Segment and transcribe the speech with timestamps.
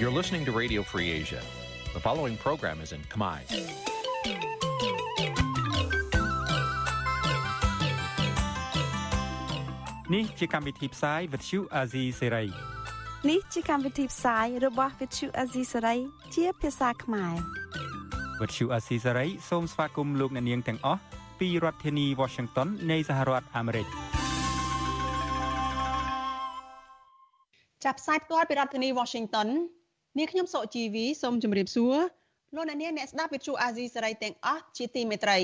[0.00, 1.42] You're listening to Radio Free Asia.
[1.94, 3.38] The following program is in Khmer.
[10.14, 12.48] នេះជាកម្មវិធីផ្សាយ Vuthu Azizi Serai
[13.30, 15.98] នេះជាកម្មវិធីផ្សាយរបស់ Vuthu Azizi Serai
[16.34, 17.34] ជាភាសាខ្មែរ
[18.40, 21.00] Vuthu Azizi Serai សូមស្វាគមន៍លោកអ្នកនាងទាំងអស់
[21.40, 23.86] ពីរដ្ឋធានី Washington នៃសហរដ្ឋអាមេរិក
[27.84, 29.48] ចាប់ផ្សាយផ្ទាល់ពីរដ្ឋធានី Washington
[30.17, 31.95] នាងខ្ញុំសុកជីវីសូមជម្រាបសួរ
[32.55, 35.39] លោកអ្នកនាងអ្នកស្ដាប់វិទ្យុអាស៊ីសេរីទាំងអស់ជាទីមេត្រី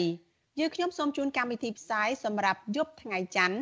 [0.59, 3.57] យើងខ្ញុំសូមជូនកម្មវិធីផ្សាយសម្រាប់យប់ថ្ងៃច័ន្ទ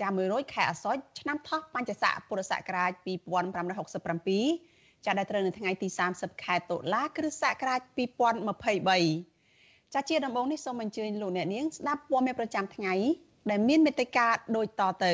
[0.00, 7.80] ចា100ខែអាសត់ឆ្នាំថោះបញ្ញស័កពុរសករាជ2567ចាដែលត្រូវនៅថ្ងៃទី30ខែតុលាគ្រិស្តសករាជ
[8.66, 12.94] 2023ចាជាដំបូងនេះសូមអញ្ជើញលោកអ្នកនាងស្ដាប់ព័ត៌មានប្រចាំថ្ងៃ
[13.50, 15.12] ដែលមានមេត្តាដូចតទៅ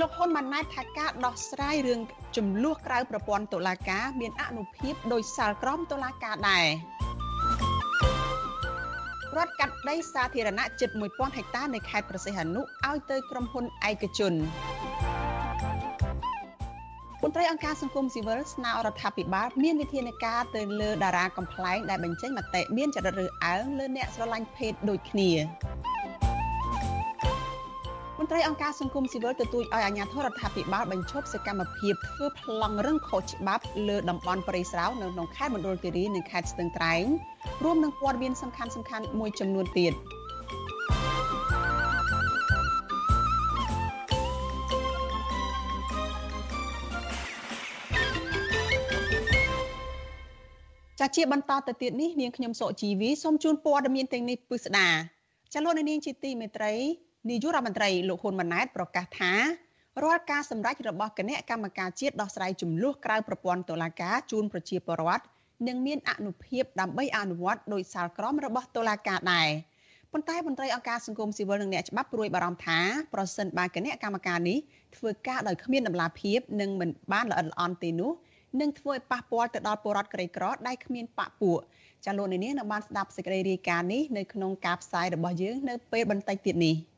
[0.00, 2.00] លោកហ៊ុនម៉ាណែតថាការដោះស្រាយរឿង
[2.36, 6.66] ចំនួនក្រៅប្រព័ន្ធតុលាការមានអនុភាពដោយសាលក្រមតុលាការដែរ
[9.36, 14.32] រដ្ឋកាត់ដីសាធារណៈជិត1000ហិកតានៅខេត្តប្រសិទ្ធអនុឲ្យទៅក្រុមហ៊ុនឯកជន
[17.22, 25.30] មន្ត្រីអង្គការសង្គមស៊ីវិលស្នើរដ្ឋាភិបាលមានវិធានការទៅលើតារាកំ pl ែងដែលបញ្ចេញមតិមានចរិតរើសអើងលើអ្នកស្រឡាញ់ភេទដូចគ្នា
[25.97, 25.97] ម
[28.28, 37.04] ន្ត្រីអង្គការសង្គមស៊ីវិលទទូចឲ្យអាជ្ញាធររដ្ឋាភិបាលបញ្ឈប់សកម្មភាពធ្វើប្លង់រឹងខុសច្បាប់លើតំបន់ព្រៃស្រោនៅក្នុងខេត្តមណ្ឌលគិរីនិងខេត្តស្ទឹងត្រែង
[37.64, 39.92] រួមនឹងព័ត៌មានសំខាន់សំខាន់មួយចំនួនទៀត
[51.00, 54.88] ចាជាបន្តទៅទៀតនេះនាងខ្ញុំសុកជីវីសូមជូនព័ត៌មានទាំងនេះពិស្ដា
[55.52, 56.74] ចាលោកនាងជាទីមេត្រី
[57.28, 59.32] នាយករដ្ឋមន្ត្រីលោកហ៊ុនម៉ាណែតប្រកាសថា
[60.02, 65.24] រាល់ការសម្រេចរបស់គណៈកម្មការជាតិដោះស្រាយចំនួនក្រៅប្រព័ន្ធតុលាការជូនប្រជាពលរដ្ឋ
[65.68, 69.48] នឹងមានអនុភាពដើម្បីអនុវត្តដោយសាលក្រមរបស់តុលាការដែរ
[70.12, 72.78] ប៉ុន្តែមន្ត្រីអង្គការសង្គមស៊ីវិលនិងអ្នកច្បាប់ព្រួយបារម្ភថា
[73.14, 74.58] ប្រសិនបើគណៈកម្មការនេះ
[74.96, 78.12] ធ្វើការដោយគ្មានដំណាភាពនិងមិនបានល្អិតល្អន់ទេនោះ
[78.60, 81.60] នឹងធ្វើឲ្យប៉ះពាល់ទៅដល់ពលរដ្ឋក្រីក្រដែលគ្មានបាក់ពួក
[82.06, 86.76] ចាលោកនាងនៅបានស្ដាប់សេចក្តីរាយការណ៍នេះនៅក្នុងការផ្សាយរបស់យើងនៅពេលបន្តិចទៀតនេះ។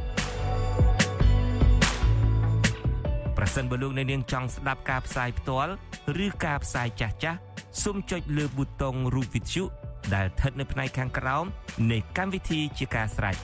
[3.43, 5.71] ប្រសិនបើលោកអ្នកនាងចង់ស្ដាប់ការផ្សាយផ្ទាល់
[6.25, 7.39] ឬការផ្សាយចាស់ចាស់
[7.83, 9.63] សូមចុចលើប៊ូតុងរូបវិទ្យុ
[10.13, 11.45] ដែលស្ថិតនៅផ្នែកខាងក្រោម
[11.91, 13.35] នៃកម្មវិធីជាការស្ដាយ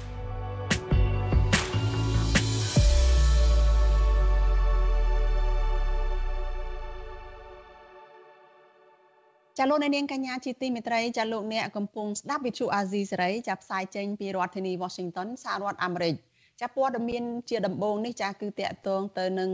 [9.57, 16.15] ចាលោកអ្នកនាងកញ្ញាជាទីមេត្រីចាលោកអ្នកកំពុងស្ដាប់វិទ្យុអាស៊ីសេរីចាផ្សាយចេញពីរដ្ឋធានី Washington សហរដ្ឋអាមេរិក
[16.61, 19.51] ចាព័ត៌មានជាដំបូងនេះចាគឺតកតងទៅនឹង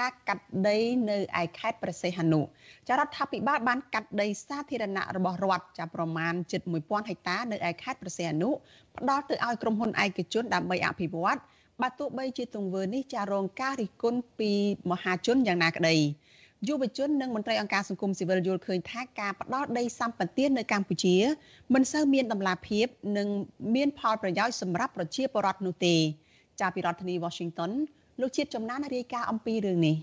[0.00, 0.78] ការកាត់ដី
[1.10, 2.40] នៅឯខេត្តប្រសេះហនុ
[2.88, 8.50] ចារដ្ឋាភិបាលបានកាត់ដីសាធារណៈរបស់រដ្ឋចាប្រមាណជិត1000ហិកតានៅឯខេត្តប្រសេះហនុ
[8.96, 11.38] ផ្ដល់ទៅឲ្យក្រុមហ៊ុនឯកជនដើម្បីអភិវឌ្ឍ
[11.82, 14.50] បើទោះបីជាទង្វើនេះចារងការរិះគន់ពី
[14.90, 15.96] មហាជនយ៉ាងណាក្តី
[16.68, 21.16] យុវជននិងមន្ត្រីអង្គការសង្គមស៊ីវិលយល់ឃើញថាការផ្ដល់ដីសម្បត្តិនៅកម្ពុជា
[21.74, 22.86] មិនសូវមានដំណាភាព
[23.16, 23.28] និង
[23.74, 25.94] មានផលប្រយោជន៍សម្រាប់ប្រជាពលរដ្ឋនោះទេ
[26.60, 27.70] ចាប់ពីរដ្ឋធានី Washington
[28.20, 29.96] លោកជាតិចំណានរាយការណ៍អំពីរឿងនេះ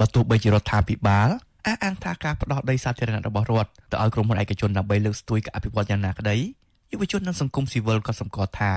[0.00, 1.28] បើទោះបីជារដ្ឋាភិបាល
[1.66, 6.36] អះអាងថាការផ្ដោតដីសាធារណៈរបស់រដ្ឋទៅឲ្យក្រុមហ៊ុនឯកជនដើម្បីលើកស្ទួយការអភិវឌ្ឍយ៉ាងណាក្តី
[6.92, 8.72] យុវជននិងសង្គមស៊ីវិលក៏សម្គាល់ថា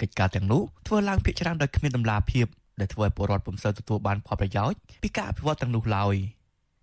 [0.00, 2.46] កិច្ចការទាំងនោះធ្វើឡើងភាគច្រើនដោយគ្មានដំណាភាព
[2.80, 6.14] ដែលធ្វើឲ្យពលរដ្ឋពុំសូវទទួលបានផលប្រយោជន៍ពីការអភិវឌ្ឍទាំងនោះឡើយ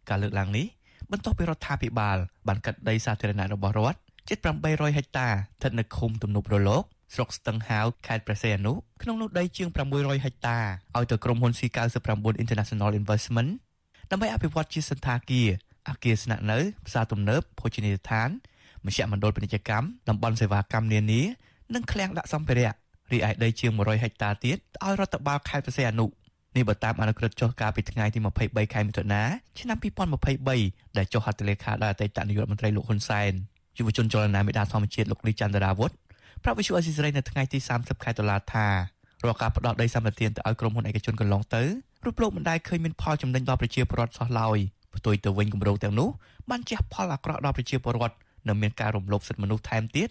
[0.10, 0.66] ការលើកឡើងនេះ
[1.12, 2.18] បន្ទាប់ពីរដ្ឋាភិបាល
[2.48, 3.98] បានកាត់ដីសាធារណៈរបស់រដ្ឋ
[4.30, 6.84] ជិត800ហិកតាស្ថិតនៅឃុំទំនប់រលក
[7.14, 10.60] ស្រុកស្ទឹងហាវខេត្តព្រះសីហនុក្នុងនោះដីជាង600ហិកតា
[10.98, 13.50] ឲ្យទៅក្រុមហ៊ុន C99 International Investment
[14.12, 15.50] ដើម្បីអភិវឌ្ឍជាសន្តាគារ
[15.90, 18.30] អគារស្នាក់នៅផ្សារទំនើបភោជនីយដ្ឋាន
[18.86, 21.22] មជ្ឈមណ្ឌលពាណិជ្ជកម្មតំបន់សេវាកម្មនានា
[21.74, 22.74] និងឃ្លាំងដាក់សម្ភារៈ
[23.12, 26.06] រីឯដីជាង100ហិកតាទៀតឲ្យរដ្ឋបាលខេត្តព្រះសីហនុ
[26.56, 29.22] នេះបើតាមអនុក្រឹត្យចុះកាលពីថ្ងៃទី23ខែមិថុនា
[29.60, 29.78] ឆ្នាំ
[30.38, 33.32] 2023ដែលចុះហត្ថលេខាដោយអតីតនាយករដ្ឋមន្ត្រីលោកហ៊ុនសែន
[33.78, 35.92] យុវជនចលនាមេដាធម្មជាតិលោកលីចន្ទរាវុធ
[36.44, 38.68] ប្រាប់វិសុអេស៊ីសរ៉ៃនៅថ្ងៃទី30ខែតុលាថា
[39.24, 41.64] រាល់ការផ្ដោតដីសម្បត្តិទៅឲ្យក្រុមហ៊ុនឯកជនកន្លងទៅ
[42.06, 44.58] រូបលោកមិនដែលឃើញមានផលចំណេញដល់ប្រជាពលរដ្ឋសោះឡើយ
[44.96, 46.10] ផ្ទុយទៅវិញគម្រោងទាំងនោះ
[46.50, 48.16] បានជះផលអាក្រក់ដល់ប្រជាពលរដ្ឋ
[48.48, 50.10] និងមានការរំលោភសិទ្ធិមនុស្សថែមទៀត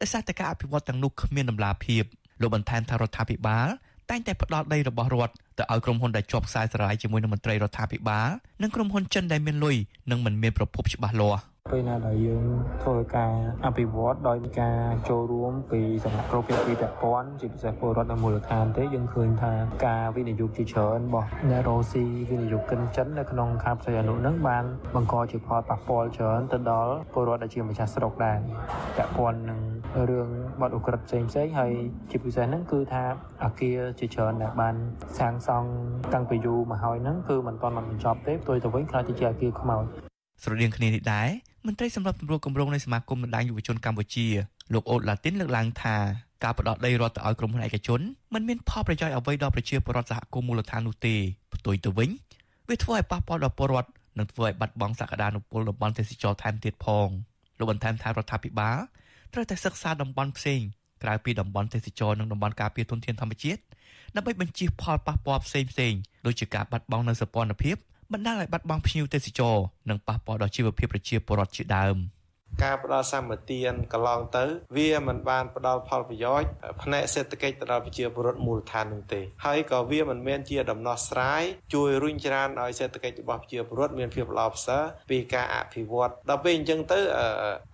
[0.00, 2.02] ដោយសារតែការអភិវឌ្ឍទាំងនោះគ្មានដំណាភាព
[2.40, 3.68] លោកបន្ថែមថារដ្ឋាភិបាល
[4.10, 8.28] តែងតែផ្ដល់ដីរបស់រដ្ឋទៅឲ្យក្រុមហ៊ុនដែលជាប់ខ្សែស្រឡាយជាមួយនឹងមន្ត្រីរដ្ឋាភិបាល
[8.62, 9.76] និងក្រុមហ៊ុនចិនដែលមានលុយ
[10.10, 11.40] និងមិនមានប្រភពច្បាស់លាស់
[11.70, 12.44] ពេលណាដែលយើង
[12.82, 13.32] ធ្វើការ
[13.66, 14.78] អភិវឌ្ឍដោយការ
[15.08, 19.52] ចូលរួមពីសំណាក់គ្រប់ភាគីពាក់ព័ន្ធជាពិសេសពលរដ្ឋនៅមូលដ្ឋានទេយើងឃើញថា
[19.86, 28.38] ការវិនិយោគជាច្រើនរបស់អ្នករ៉ូស៊ីវិនិយោគិនចិននៅក្នុងខេត្តផ្សេងអនុនឹងបានបង្កជាផលប៉ះពាល់ច្រើនទៅដល់ពលរដ្ឋដែលជាម្ចាស់ស្រុកដែរ
[28.96, 29.60] ពាក់ព័ន្ធនឹង
[30.10, 30.28] រឿង
[30.60, 31.72] បាត់អ ுக ្រិតផ្សេងផ្សេងហើយ
[32.10, 33.02] ជាពិសេសហ្នឹងគឺថា
[33.44, 34.74] អាគារជាច្រើនដែលបាន
[35.18, 35.70] សាងសង់
[36.14, 39.84] តាំងពីយូរមកហើយហ្នឹងគឺមិនទាន់បានបញ្ចប់ទេផ្ទុយទៅវិញខ្លះទៅជាអាគារខ្មោច
[40.42, 41.28] ស្រដៀងគ្នានេះដែរ
[41.66, 44.26] មន្ត្រីសម្រាប់ទម្រង់គម្រោងនៃសមាគមបណ្ដាញយុវជនកម្ពុជា
[44.72, 45.96] លោកអូតឡាទីនលើកឡើងថា
[46.44, 48.00] ការផ្ដោតដីរដ្ឋទៅឲ្យក្រុមហ៊ុនឯកជន
[48.34, 51.14] មិនមានផលប្រយោជន៍អ្វីដល់ប្រជាពលរដ្ឋសហគមន៍មូលដ្ឋាននោះទេ
[51.54, 52.10] ផ្ទុយទៅវិញ
[52.68, 57.08] វាធ្វើឲ្យប៉ះពាល់ដល់ពលរដ្ឋនិងធ្វើឲ្យបាត់បង់សក្តានុពលតំបន់ទេសចរថែមទៀតផង
[57.58, 58.78] លោកបន្ថែមថារដ្ឋាភិបាល
[59.32, 60.60] ត្រូវតែសិក្សាតំបន់ផ្សេង
[61.02, 63.60] ក្រៅពីតំបន់ទេសចរនិងតំបន់ការពារធនធានធម្មជាតិ
[64.16, 65.92] ដើម្បីបញ្ជៀសផលប៉ះពាល់ផ្សេងផ្សេង
[66.26, 67.76] ដូចជាការបាត់បង់នូវសោភ័ណភាព
[68.12, 69.56] បណ្ដាលឲ្យបាត់បង់ភ្ញៀវទេសចរ
[69.88, 71.96] និងប៉ះពាល់ដល់ជីវភាពប្រជាពលរដ្ឋជាដើម។
[72.62, 74.44] ការផ្ដល់សម្បទានកន្លងទៅ
[74.76, 76.48] វាមិនបានផ្ដល់ផលប្រយោជន៍
[76.82, 81.42] ផ្នែកសេដ្ឋកិច្ចទៅដល់ប្រជាពលរដ្ឋមូលដ្ឋាននោះទេហើយក៏វាមិនមែនជាដំណោះស្រាយ
[81.74, 86.98] ជួយរុញច្រានឲ្យសេដ្ឋកិច្ចរបស់ប្រជាពលរដ្ឋមានភាពល្អប្រសើរពីការអភិវឌ្ឍដល់ពេលអញ្ចឹងទៅ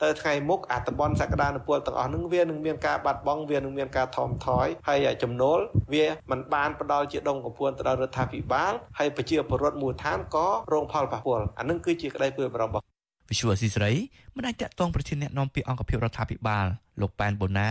[0.03, 5.59] ទៅថ្ងៃមុខអាតំបន់សក្តានុពលទាំងអស់នឹងវានឹងមានការបាត់បង់វានឹងមានការថមថយហើយចំណូល
[5.95, 12.84] វាមិនបានផ្ដល់ជាដងកំពួនទៅដល់រដ្ឋាភិបាលហើយប្រជាពលរដ្ឋមូលដ្ឋានក៏រងផលប៉ះពាល់អានឹងគឺជាក្តីព្រួយបារម្ភរបស់
[13.31, 13.91] វិសុវអសីស្រី
[14.37, 16.67] មិនអាចតាក់ទងប្រធានអ្នកនាំពាក្យអង្គភាពរដ្ឋាភិបាល
[17.01, 17.69] លោកប៉ែនបូណា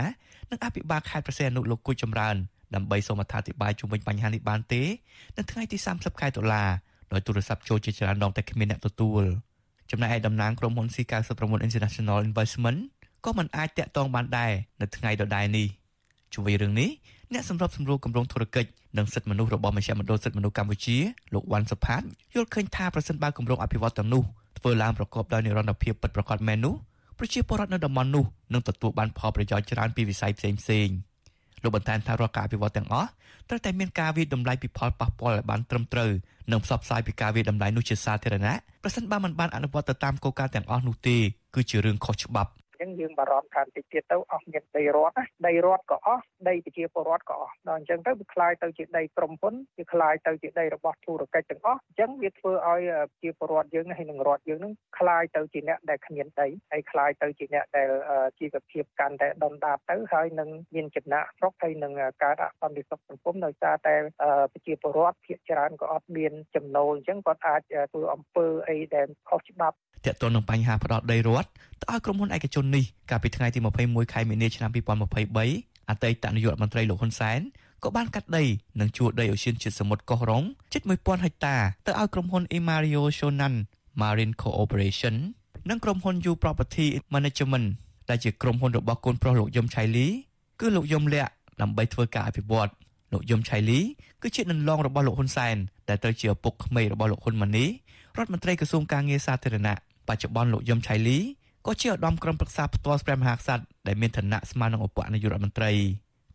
[0.50, 2.36] និងអភិបាលខេត្តប្រសេអនុលោកគូចចម្រើន
[2.74, 4.82] ដើម្បីសូមអធិប្បាយជុំវិញបញ្ហានេះបានទេ
[5.36, 6.64] នៅថ្ងៃទី30ខែតុលា
[7.12, 9.22] ដោយទូរស័ព្ទចូលជាច្រើនដងតែគ្មានអ្នកទទួល
[9.90, 12.78] ចំណែកឯតំណាងក្រុមហ៊ុន C99 International Investment
[13.24, 15.68] ក៏មិនអាចតាក់ទងបានដែរនៅថ្ងៃដដែលនេះ
[16.34, 16.90] ជួយរឿងនេះ
[17.32, 20.96] អ្នកសម្របសម្រួលគម្រោងធុរកិច្ចនិងសិទ្ធិមនុស្សរបស់មជ្ឈមណ្ឌលសិទ្ធិមនុស្សកម្ពុជា
[21.34, 22.02] លោកវ៉ាន់សុផាត
[22.34, 24.24] យល់ឃើញថាប្រសិនបើគម្រោងអភិវឌ្ឍទាំងនោះ
[24.64, 26.74] ធ្វើឡើងប្រកបដោយនិរន្តរភាពពិតប្រាកដមែននោះ
[27.18, 30.88] ប្រជាពលរដ្ឋនៅតំបន់នោះនឹងទទួលបានផលប្រយោជន៍ច្រើនពីវិស័យផ្សេងផ្សេង
[31.62, 33.08] លោកបន្ថែមថារាល់ការអភិវឌ្ឍទាំងអស់
[33.48, 36.10] ត្រូវតែមានការវិតម្លៃពីផលប៉ះពាល់ឲ្យបានត្រឹមត្រូវ
[36.52, 41.16] និងផ្សព្វផ្សាយពីការវិតម្លៃនោះជាសាធារណៈប្រសិនបើមិនបានអនុវត្តទៅតាមគោលការណ៍ទាំងអស់នោះទេ
[41.54, 42.50] គឺជារឿងខុសច្បាប់
[42.83, 52.81] ចឹងយើងបារម្ភថាតិចទៀតទៅអស់មានដីរដ្ឋណាដីរដ្ឋក៏អស់ដីប្រជាពលរដ្ឋក៏អស់ដល់អញ្ចឹងទៅវាคล้ายទៅជាដីក្រុមហ៊ុនវាคล้ายទៅជាដីរបស់ធុរកិច្ចទាំងអស់អញ្ចឹងវាធ្វើឲ្យ
[53.11, 57.89] ប្រជាពលរដ្ឋយើងហើយនឹងរដ្ឋយើងនឹងคล้ายទៅជាអ្នកដែលគ្មានដីហើយคล้ายទៅជាអ្នកដែល
[58.39, 61.93] ជីវភាពកាន់តែដុនដាបទៅហើយនឹងមានចំណាក់ស្រុកហើយនឹង
[62.23, 63.95] ការដាក់សន្តិសុខសង្គមដោយសារតែ
[64.53, 67.61] ប្រជាពលរដ្ឋភាគច្រើនក៏អត់មានចំណូលអញ្ចឹងគាត់អាច
[67.91, 71.49] ធ្វើអំពើអីដែលខុសច្បាប់ទាក់ទងនឹងបញ្ហាផ្ដោតដីរដ្ឋ
[71.81, 74.70] ទៅឲ្យក្រុមហ៊ុនឯកជន នេះកាលពីថ្ងៃទី21ខែមីនាឆ្នាំ
[75.30, 77.40] 2023អតីតនាយករដ្ឋមន្ត្រីលោកហ៊ុនសែន
[77.82, 78.44] ក៏បានកាត់ដី
[78.80, 80.42] និងជួលដីអូសៀនជាតិសមុទ្រកោះរ៉ុង
[80.72, 81.56] ជិត1000ហិកតា
[81.86, 83.54] ទៅឲ្យក្រុមហ៊ុន Imario Shonan
[84.00, 85.16] Marine Corporation
[85.68, 87.66] និងក្រុមហ៊ុន U Property Management
[88.10, 90.06] ដែលជាក្រុមហ៊ុនរបស់កូនប្រុសលោកយមឆៃលី
[90.60, 92.70] គឺលោកយមលក្ខដើម្បីធ្វើការអភិវឌ្ឍ
[93.12, 93.80] លោកយមឆៃលី
[94.22, 95.56] គឺជាដន្លងរបស់លោកហ៊ុនសែន
[95.88, 99.74] ដែលត្រូវជាឪពុកក្មេករបស់លោកហ៊ុនម៉ាណីរដ្ឋមន្ត្រីក្រសួងការងារសាធារណៈ
[100.08, 101.18] បច្ចុប្បន្នលោកយមឆៃលី
[101.66, 105.70] ក៏ជាឧត្តមក្រុមប្រឹក្សាផ្ទាល់ព្រះមហាក្សត្រដែលមានឋានៈស្មើនឹងឧបនាយករដ្ឋមន្ត្រី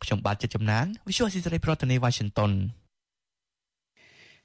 [0.03, 2.51] ខ្ញុំបាទចិត្តចំណាន Visual Assisray ប្រធានាទី Washington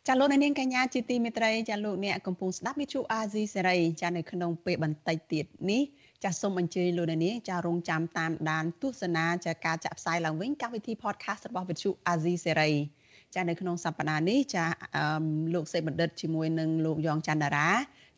[0.07, 5.83] ចាលោកនាងកញ្ញាជាទីមេត្រីចាលោកអ្នកកំពុងស្ដាប់វិទ្យុអាស៊ីសេរីចានៅក្នុងពេលបន្តិចទៀតនេះ
[6.25, 12.71] ចាសូមអញ្ជើញលោកនាងចារងចាំតាមដានទស្សនាចាការចាក់ផ្សាយឡើងវិញកម្មវិធី podcast របស់វិទ្យុអាស៊ីសេរី
[13.35, 14.65] ចានៅក្នុងសប្តាហ៍នេះចា
[15.55, 17.69] លោកសេបណ្ឌិតជាមួយនឹងលោកយ៉ងច័ន្ទរា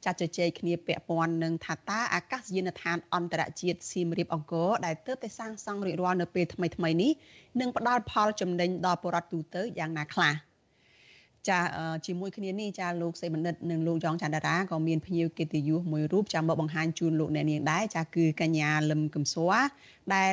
[0.05, 7.13] ចាត់ជជែកគ្នាពាក់ព័ន្ធនឹងថាតើអាកាសយានដ្ឋានអន្តរជាតិសៀមរាបអង្គរដែលទើបតែសាងសង់រួចរាល់នៅពេលថ្មីថ្មីនេះ
[7.61, 10.35] នឹងផ្ដល់ផលចំណេញដល់ប្រជាពលរដ្ឋទូទៅយ៉ាងណាខ្លះ
[11.49, 11.59] ចា
[12.07, 19.55] ជាមួយគ្នានេះចាលោកសេបណ្ឌិតនិងលោកយ៉ងច័ន្ទរាក៏មានភ្ញៀវកិត្តិយសមួយរូបចាំមកបង្ហាញជូនលោកអ្នកនាងដែរចាគឺកញ្ញាលឹមកំសួរ
[20.15, 20.33] ដែល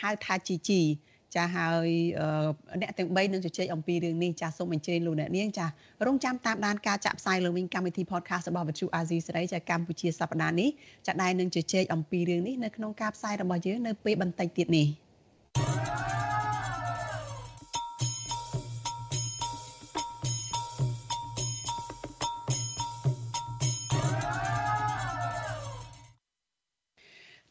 [0.00, 0.80] ហៅថាជីជី
[1.34, 1.88] ចាហើយ
[2.80, 5.66] អ្នកទាំង3នឹងជជែកអំពីរឿងនេះចាសូមអញ្ជើញលោកអ្នកនាងចា
[6.06, 10.68] រងចាំតាមដានការចាក់ផ្សាយលើវិញកម្មវិធី podcast របស់វិទ្យុអាស៊ីសេរីចាកម្ពុជាសប្តាហ៍នេះ
[11.06, 14.88] ចាដែលនឹងជជែកអំពីរឿងនេះនៅក្នុងការផ្សាយរបស់យើងនៅពេលបន្តិចទៀតនេះ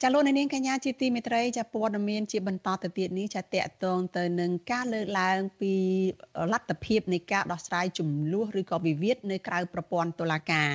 [0.04, 5.74] ចាលោកនាងកញ្ញាជាទីមេត្រីចាព័ត៌មានជាបន្តទៅទៀតនេះចាតកតងទៅនឹងការលើកឡើងពី
[6.52, 10.72] លទ្ធភាពនៃការដោះស្រាយចំនួនឬក៏វិវាទនៅក្រៅប្រព័ន្ធតុលាការ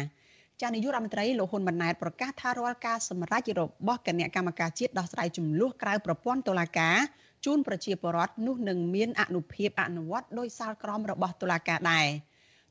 [0.61, 6.97] ចានាយករដ្ឋមន្ត្រីលោកហ៊ុនម៉ាណែតប្រកាសថារាល់ការសម្រេចរបស់គណៈកម្មការជាតិដោះស្រាយចំនួនក្រៅប្រព័ន្ធតុលាការ
[7.45, 12.07] ជូនប្រជាពលរដ្ឋនោះនឹងមានអនុភាពអនុវត្តដោយសាលក្រមរបស់តុលាការដែរ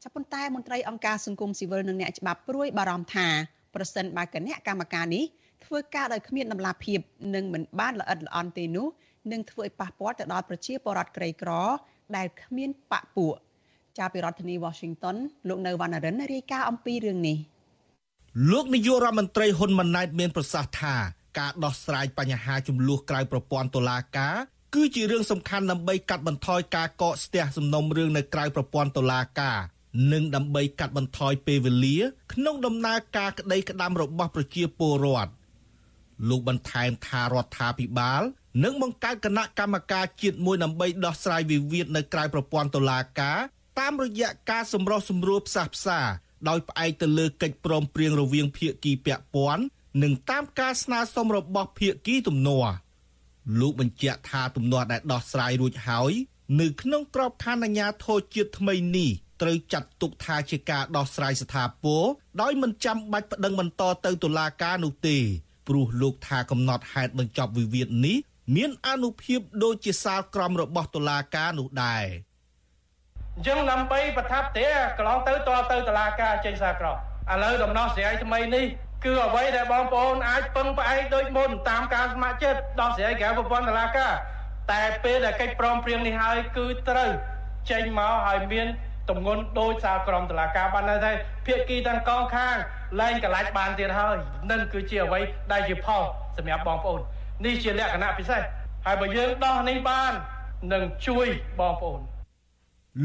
[0.04, 3.28] ចាប៉ុន្តែមន្ត្រីអង្គការសង្គមស៊ីវិលនិងអ្នកច្បាប់ព្រួយបារម្ភថា
[3.76, 5.26] ប្រសិនបើគណៈកម្មការនេះ
[5.66, 7.00] ធ្វើការដោយគ្មានដំណាភាព
[7.36, 8.88] និងមិនបានល្អិតល្អន់ទេនោះ
[9.32, 11.52] នឹងធ្វើឲ្យប៉ះពាល់ទៅដល់ប្រជាពលរដ្ឋក្រីក្រ
[12.16, 13.36] ដែលគ្មានបពពួក
[13.98, 15.16] ចាប់ពីរដ្ឋធានី Washington
[15.48, 17.38] លោកនៅវណ្ណរិនរាយការណ៍អំពីរឿងនេះ
[18.52, 20.96] លោកនាយករដ្ឋមន្ត្រីហ៊ុនម៉ាណែតមានប្រសាសន៍ថា
[21.40, 24.36] ការដោះស្រាយបញ្ហាចំនួនក្រៅប្រព័ន្ធតុលាការ
[24.76, 29.58] គឺជារឿងសំខាន់ដើម្បីកាត់បន្ថយការកកស្ទះសំណុំរឿងនៅក្រៅប្រព័ន្ធតុលាការ
[30.14, 31.98] និងដើម្បីកាត់បន្ថយពេលវេលា
[32.34, 35.32] ក្នុងដំណើរការក្តីក្តាំរបស់ប្រជាពលរដ្ឋ
[36.30, 38.22] លោកបន្ថែមថារដ្ឋាភិបាល
[38.64, 43.40] នឹងបង្កើតគណៈកម្មការជាតិមួយដើម្បីដោះស្រាយវិវាទនៅក្រៅប្រព័ន្ធតុលាការ
[43.80, 46.00] តាមរយៈការសម្រុះសម្រួលផ្សះផ្សា
[46.50, 49.64] ដោយផ្អែកទៅលើកិច្ចព្រមព្រៀងរវាងភាគីពាក់ព័ន្ធ
[50.04, 52.74] និងតាមការស្នើសុំរបស់ភាគីទំនាស់
[53.60, 56.12] លោកបញ្ជាក់ថាទំនាស់ដែលដោះស្រាយរួចហើយ
[56.60, 59.10] នៅក្នុងក្របខ័ណ្ឌអាជ្ញាធរជាតិថ្មីនេះ
[59.42, 62.04] ត្រូវចាត់ទុកថាជាការដោះស្រាយស្ថាពរ
[62.42, 65.18] ដោយមិនចាំបាច់ប្តឹងបន្តទៅតុលាការនោះទេ
[65.68, 68.18] ព្រោះលោកថាកំណត់ហេតុបញ្ចប់វិវាទនេះ
[68.56, 72.04] មានអនុភាពដូចជាសាលក្រមរបស់តុលាការនោះដែរ
[73.36, 78.66] អញ្ចឹងដើម្បីប្រថាប់ទេកន្លងទៅតទៅតុលាការចេញសាលក្រមឥឡូវដំណោះស្រាយថ្មីនេះ
[79.06, 84.12] គឺអ្វីដែលបងប្អូនអាចពឹងផ្អែកដូចមុនតាមការស្ម័គ្រចិត្តដោះស្រាយក្រៅប្រព័ន្ធតុលាការ
[84.72, 87.10] តែពេលដែលកិច្ចព្រមព្រៀងនេះហើយគឺត្រូវ
[87.72, 88.68] ចេញមកហើយមាន
[89.10, 91.12] ទម្ងន់ដោយសារក្រមតឡាការបានថា
[91.46, 92.56] ភាគីទាំងកងខាង
[93.00, 94.18] លែងកលាច់បានទៀតហើយ
[94.52, 95.20] នឹងគឺជាអ្វី
[95.52, 96.02] ដែលជាផល
[96.38, 97.00] សម្រាប់បងប្អូន
[97.46, 98.42] នេះជាលក្ខណៈពិសេស
[98.86, 100.14] ហើយបើយើងដោះនេះបាន
[100.74, 101.28] នឹងជួយ
[101.60, 102.02] បងប្អូន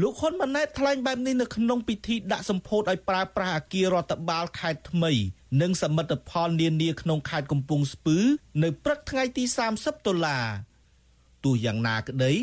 [0.01, 5.11] លោកហ៊ុនម៉ាណែតថ្លែងបែបនេះនៅក្នុងពិធីដាក់សម្ពោធឲ្យប្រើប្រាស់អគាររដ្ឋបាលខេត្តថ្មី
[5.61, 8.17] និងសមិទ្ធផលនានាក្នុងខេត្តកំពង់ស្ពឺ
[8.63, 9.43] នៅព្រឹកថ្ងៃទី
[9.75, 10.39] 30តុលា
[11.43, 12.33] ទោះយ៉ាងណាក្តី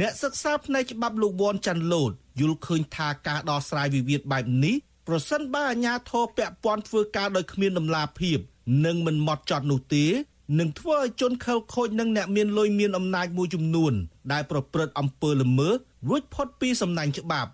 [0.00, 4.76] អ្នកសិក្សាផ្នែកច្បាប់លោកវ៉ាន់ចាន់លូតយល់ឃើញថាការដោះស្រាយវិវាទបែបនេះ
[5.12, 8.38] ប្រសិនបើអាជ្ញាធរពាក់ព័ន្ធធ្វើការដោយគ្មានដំណាភាព
[8.86, 10.04] និងមិនម៉ត់ចត់នោះទេ
[10.58, 13.92] នឹងធ្វើឲ្យជនខិលខូចនិងអ្នកមានលុយមានអំណាចមួយចំនួន
[14.32, 15.74] ដែលប្រព្រឹត្តអំពើល្មើស
[16.08, 17.50] រួចផុតពីសំណាញ់ច្បាប់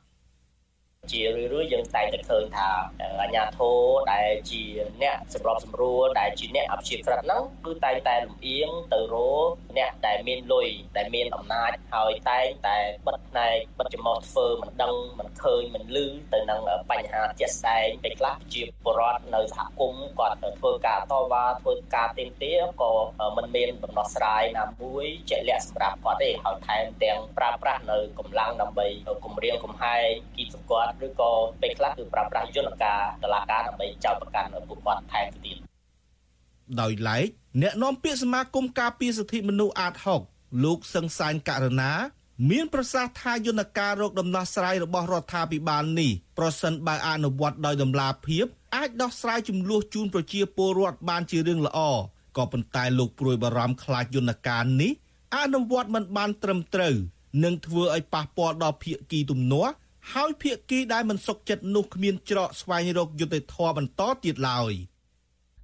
[1.12, 2.68] ជារឿយៗយើងតែងតែឃើញថា
[3.22, 3.78] អាញាធរ
[4.12, 4.62] ដែលជា
[5.02, 9.48] អ្នកសម្របសម្រួលដែលជាអ្នកអព្យាក្រឹតហ្នឹងគឺតែងតែលំអៀងទៅរក
[9.78, 16.60] អ្នកដែលមានលុយដែលមានអំណាចហើយតែងតែបិទផ្នែកបិទចំហធ្វើមិនដឹងមិនឃើញមិនឮទៅនឹង
[16.90, 22.92] បញ្ហាជាក់ស្ដែងពេលខ្លះជាបរដ្ឋនៅសហគមន៍គាត់ធ្វើការតវ៉ាធ្វើការទៀមទាក៏
[23.36, 28.86] មិនមានដំណោះស្រាយណាមួយជាក់លាក់សម្រាប់គាត់ទេហើយថែមទាំងប្រើប្រាស់នៅកម្លាំងដើម្បី
[29.24, 35.56] គម្រាមកំហែងគីបសង្កត់ឬក៏ពេលខ្លះគឺប្រើប្រាស់យន្តការតឡាការដើម្បីចោទប្រកាន់ពួកគាត់ថែមទៀត
[36.80, 37.28] ដោយឡែក
[37.62, 39.94] អ្នកនាំពាក្យសមាគមការពារសិទ្ធិមនុស្សអាត
[40.28, 41.92] 6លោកសឹងសានករណា
[42.50, 51.78] មានប្រសាសន៍ថាយន្តការរកដំណោះស្រាយរបស់រដ្ឋាភិបាលនេះប្រសិនបើអនុវត្តដោយតម្លាភាពអាចដោះស្រាយចំនួនជូនប្រជាពលរដ្ឋបានជារឿងល្អ
[52.36, 54.92] ក៏ប៉ុន្តែលោកព្រួយបារម្ភខ្លាចយន្តការនេះ
[55.36, 56.94] អនុវត្តមិនបានត្រឹមត្រូវ
[57.44, 59.72] នឹងធ្វើឲ្យប៉ះពាល់ដល់ភាគីទំនាស់
[60.14, 64.72] ហើយភាគីដែលមិនសុខចិត្តនោះគ្មានច្រកស្វែងរកយុត្តិធម៌បន្តទៀតឡើយ។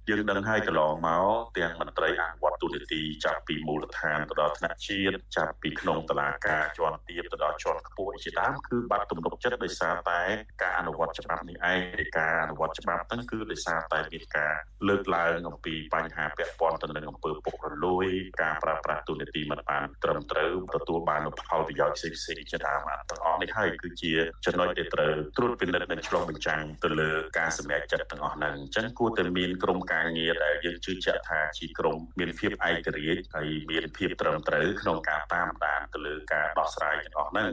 [0.09, 1.25] យើងដឹងហើយកន្លងមក
[1.57, 10.21] ទាំងមន្ត្រីអនុវត្តទូនីតិចាប់ពីមូលដ្ឋានទៅដល់ថ្នាក់ជាតិចាប់ពីក្នុងតុលាការជាន់ទាបទៅដល់ជាន់ខ្ពស់ជាដើមគឺបាត់ទំនុកចិត្តដោយសារតែ
[10.63, 14.53] ការអនុវត្តច្បាប់នេះឯងនៃការអនុវត្តច្បាប់ហ្នឹងគឺដោយសារតែមានការ
[14.87, 18.07] លើកឡើងអំពីបញ្ហាពាក់ព័ន្ធទៅនឹងអំពើពុករលួយ
[18.41, 24.13] ការប្រើប្រាស់ទូនីតិមិនបានត្រឹមត្រូវទទួលបានផលប្រយោជន៍ផ្សេងៗជាដើមទាំងអស់នេះហើយគឺជា
[24.45, 37.51] ចំណុចដែលត្រូវត្រួតពិនិត្យនិងឆ្លុះបញ្ចាំងទៅលើការសម្រេចចិត្តទាំងអស់ហ្នឹងអញ្ចឹងគួរតែមានក្រុមការងារដែលយើងជឿជាក់ថាជាក្រុមមានភាពឯករាជ្យហើយមានភាពត្រឹមត្រូវក្នុងការតាមដានទៅលើការដោះស្រាយទាំងអស់ហ្នឹង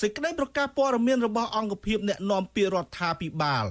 [0.00, 3.64] សេចក្តីប្រកាសព័ត៌មានរបស់អង្គភាពអ្នកណែនាំពាក្យរដ្ឋាភិបាល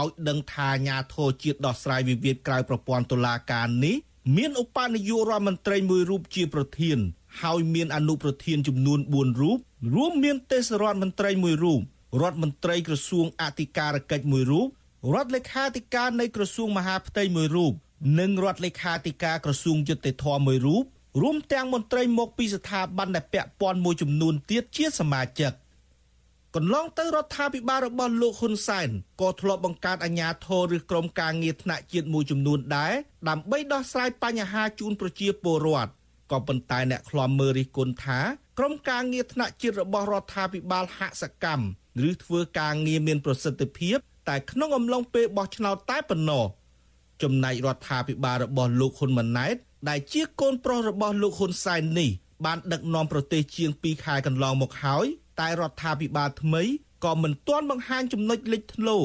[0.00, 3.96] ឲ្យដឹងថាអាញាធរជាតិដោះស្រាយវិវាទក្រៅប្រព័ន្ធតុលាការនេះ
[4.36, 6.98] មានឧបនាយករដ្ឋមន្ត្រីមួយរូបជាប្រធាន
[7.42, 9.58] ហើយមានអនុប្រធានចំនួន4រូប
[9.94, 11.80] រួមមានទេសរដ្ឋមន្ត្រីមួយរូប
[12.20, 14.68] រដ្ឋមន្ត្រីក្រសួងអធិការកិច្ចមួយរូប
[15.14, 17.72] រដ្ឋលេខាធិការនៃក្រសួងមហាផ្ទៃមួយរូប
[18.20, 20.84] និងរដ្ឋលេខាធិការក្រសួងយុតិធម៌មួយរូប
[21.22, 25.52] រួមទាំងមន្ត្រីមកពីស្ថាប័នដែលពាក់ព័ន្ធមួយចំនួនទៀតជាសមាជិក
[26.54, 28.88] កន្លងទៅរដ្ឋាភិបាលរបស់លោកហ៊ុនសែន
[29.20, 32.92] ក៏ធ្លាប់បង្កើតអាជ្ញាធរឬក្រុមការងារថ្នាក់ជាតិមួយចំនួនដែរ
[33.28, 35.92] ដើម្បីដោះស្រាយបញ្ហាជូនប្រជាពលរដ្ឋ
[36.32, 38.20] ក៏ប៉ុន្តែអ្នកខ្លាំមើលរិះគន់ថា
[38.58, 41.66] ក្រុមការងារថ្នាក់ជាតិរបស់រដ្ឋាភិបាលហាក់សកម្ម
[42.08, 43.98] ឬធ្វើការងារមានប្រសិទ្ធភាព
[44.28, 46.44] តែក្នុងអំឡុងពេលបោះឆ្នោតតែប៉ុណ្ណោះ
[47.22, 49.56] ចំណែករដ្ឋាភិបាលរបស់លោកហ៊ុនម៉ាណែត
[49.88, 52.10] ដែលជាកូនប្រុសរបស់លោកហ៊ុនសែននេះ
[52.44, 55.06] បានដឹកនាំប្រទេសជាង2ខែកន្លងមកហើយ
[55.40, 56.62] តែរដ្ឋាភិបាលថ្មី
[57.04, 58.98] ក៏មិនទាន់បង្ហាញចំណុចលេចធ្លោ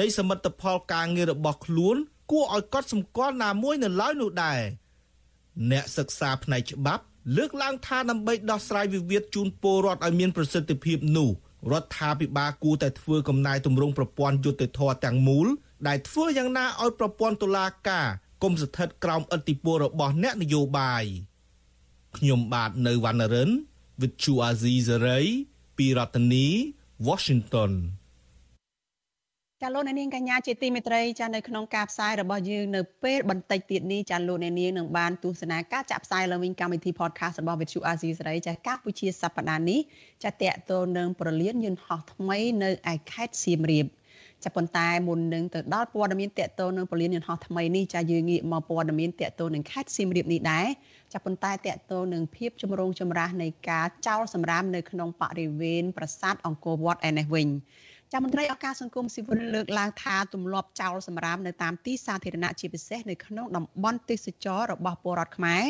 [0.00, 1.96] នៃសមិទ្ធផលការងាររបស់ខ្លួន
[2.30, 4.60] គួរឲ្យកត់សម្គាល់ណាមួយនៅឡើយនោះដែរ
[5.70, 7.04] អ្នកសិក្សាផ្នែកច្បាប់
[7.36, 11.30] លើកឡើងថាដើម្បីដោះស្រាយវិវាទជូនពលរដ្ឋឲ្យមានប្រសិទ្ធភាពនោះ
[11.72, 15.46] រដ្ឋាភិបាលគួរតែធ្វើកំណែទម្រង់ប្រព័ន្ធយុត្តិធម៌ទាំងមូល
[15.88, 18.06] ដែលធ្វើយ៉ាងណាឲ្យប្រព័ន្ធតុលាការ
[18.42, 21.04] គុំស្ថិតក្រោមឥទ្ធិពលរបស់អ្នកនយោបាយ
[22.16, 23.50] ខ្ញុំបាទនៅវណ្ណរិន
[24.00, 25.26] With Chu Azizi Saray
[25.76, 26.46] ពីរដ្ឋធានី
[27.08, 27.72] Washington
[29.62, 39.80] ចាលោកអ្នកនាងកញ្ញាជាទីមេត្រីចានៅក្នុងការផ្សាយរបស់យើងនៅពេលបន្តិចទៀតនេះចាលោកអ្នកនាងនឹងបានទស្សនាការចាក់ផ្សាយឡើងវិញកម្មវិធី podcast របស់ Vithu Azizi សេរីចាកម្ពុជាសប្តាហ៍នេះ
[40.22, 43.86] ចាតកតទៅនឹងប្រលានយន្តហោះថ្មីនៅឯខេត្តសៀមរាប
[44.44, 50.66] ចាប៉ុន្តែមុននឹងទៅដល់ព័ត៌មានតកតទៅនឹងពលានយន្តហោះថ្មីនេះចាយើងងាកមកព័ត៌មានតកតទៅនឹងខេត្តសៀមរាបនេះដែរ
[51.12, 57.48] ចាប៉ុន្តែតកតទៅនឹងភាពចម្រូងចម្រាសនៃការចោលសម្រាមនៅក្នុងបរិវេណប្រាសាទអង្គរវត្តឯនេះវិញ
[58.12, 65.64] ចាំមន្ត្រីអង្គការសង្គមស៊ីវិលលើកឡើងថាទម្លាប់ចោលសម្រាមនៅតាមទីសាធារណៈជាពិសេសនៅក្នុងតំបន់ទេសចររបស់ពលរដ្ឋខ្មែរ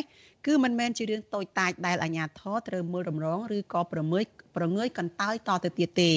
[0.46, 4.24] គឺមិនមែនជារឿងតូចតាចដែលអាជ្ញាធរត្រូវមើលរំលងឬក៏ប្រមើល
[4.56, 6.10] ប្រងើយកន្តើយតទៅទៀតទេ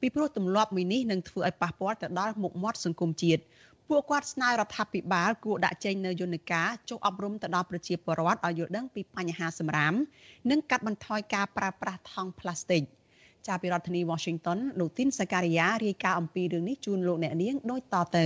[0.00, 3.42] ពីព្រោះទម្លាប់មួយនេះនឹងធ្វើឲ្យប៉ះពាល់ទៅដល់មុខមាត់សង្គមជាតិ
[3.88, 9.94] ពួកគាត់ស្នើរដ្ឋាភិបាលគួរដាក់ចេញនៅយន្តការចុះអប់រំទៅដល់ប្រជាពលរដ្ឋឲ្យយល់ដឹងពីបញ្ហាសម្រាម
[10.50, 12.84] និងកាត់បន្ថយការប្រើប្រាស់ថង់ប្លាស្ទិក
[13.47, 18.25] ចាប់ពីរដ្ឋធានី Washington លោកទីនសការីយ៉ារាយការណ៍អំពីរឿងនេះជូនលោកអ្នកនាងដូចតទៅ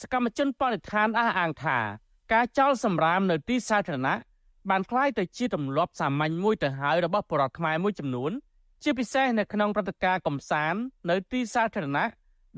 [0.00, 1.78] សកម្មជនបរិស្ថានអះអាងថា
[2.32, 4.16] ការចោលសម្រាមនៅទីសាធារណៈ
[4.70, 8.32] បានคล้ายទៅជាទម្លាប់សាមញ្ញមួយទៅហើយរបស់ប្រជាពលរដ្ឋខ្មែរមួយចំនួន
[8.82, 10.80] ជាពិសេសនៅក្នុងព្រឹត្តិការណ៍កំសាន្ត
[11.10, 12.06] នៅទីសាធារណៈ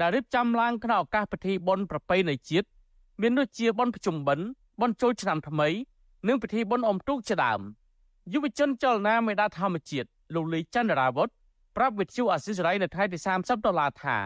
[0.01, 2.67] ដែលរៀបចំឡើងក្នុងឱកាសពិធីបុណ្យប្រពៃណីជាតិ
[3.21, 4.47] មានដូចជាបុណ្យប្រជុំបិណ្ឌ
[4.81, 5.69] បុណ្យចូលឆ្នាំថ្មី
[6.29, 7.61] និងពិធីបុណ្យអុំទូកជាដើម
[8.33, 11.30] យុវជនចលនាមេដាធម្មជាតិ លោកលីចន្ទរាវុធ
[11.76, 14.18] ប្រាប់វិទ្យុអសិរ័យនៅថ្ងៃទី30ដុល្លារថា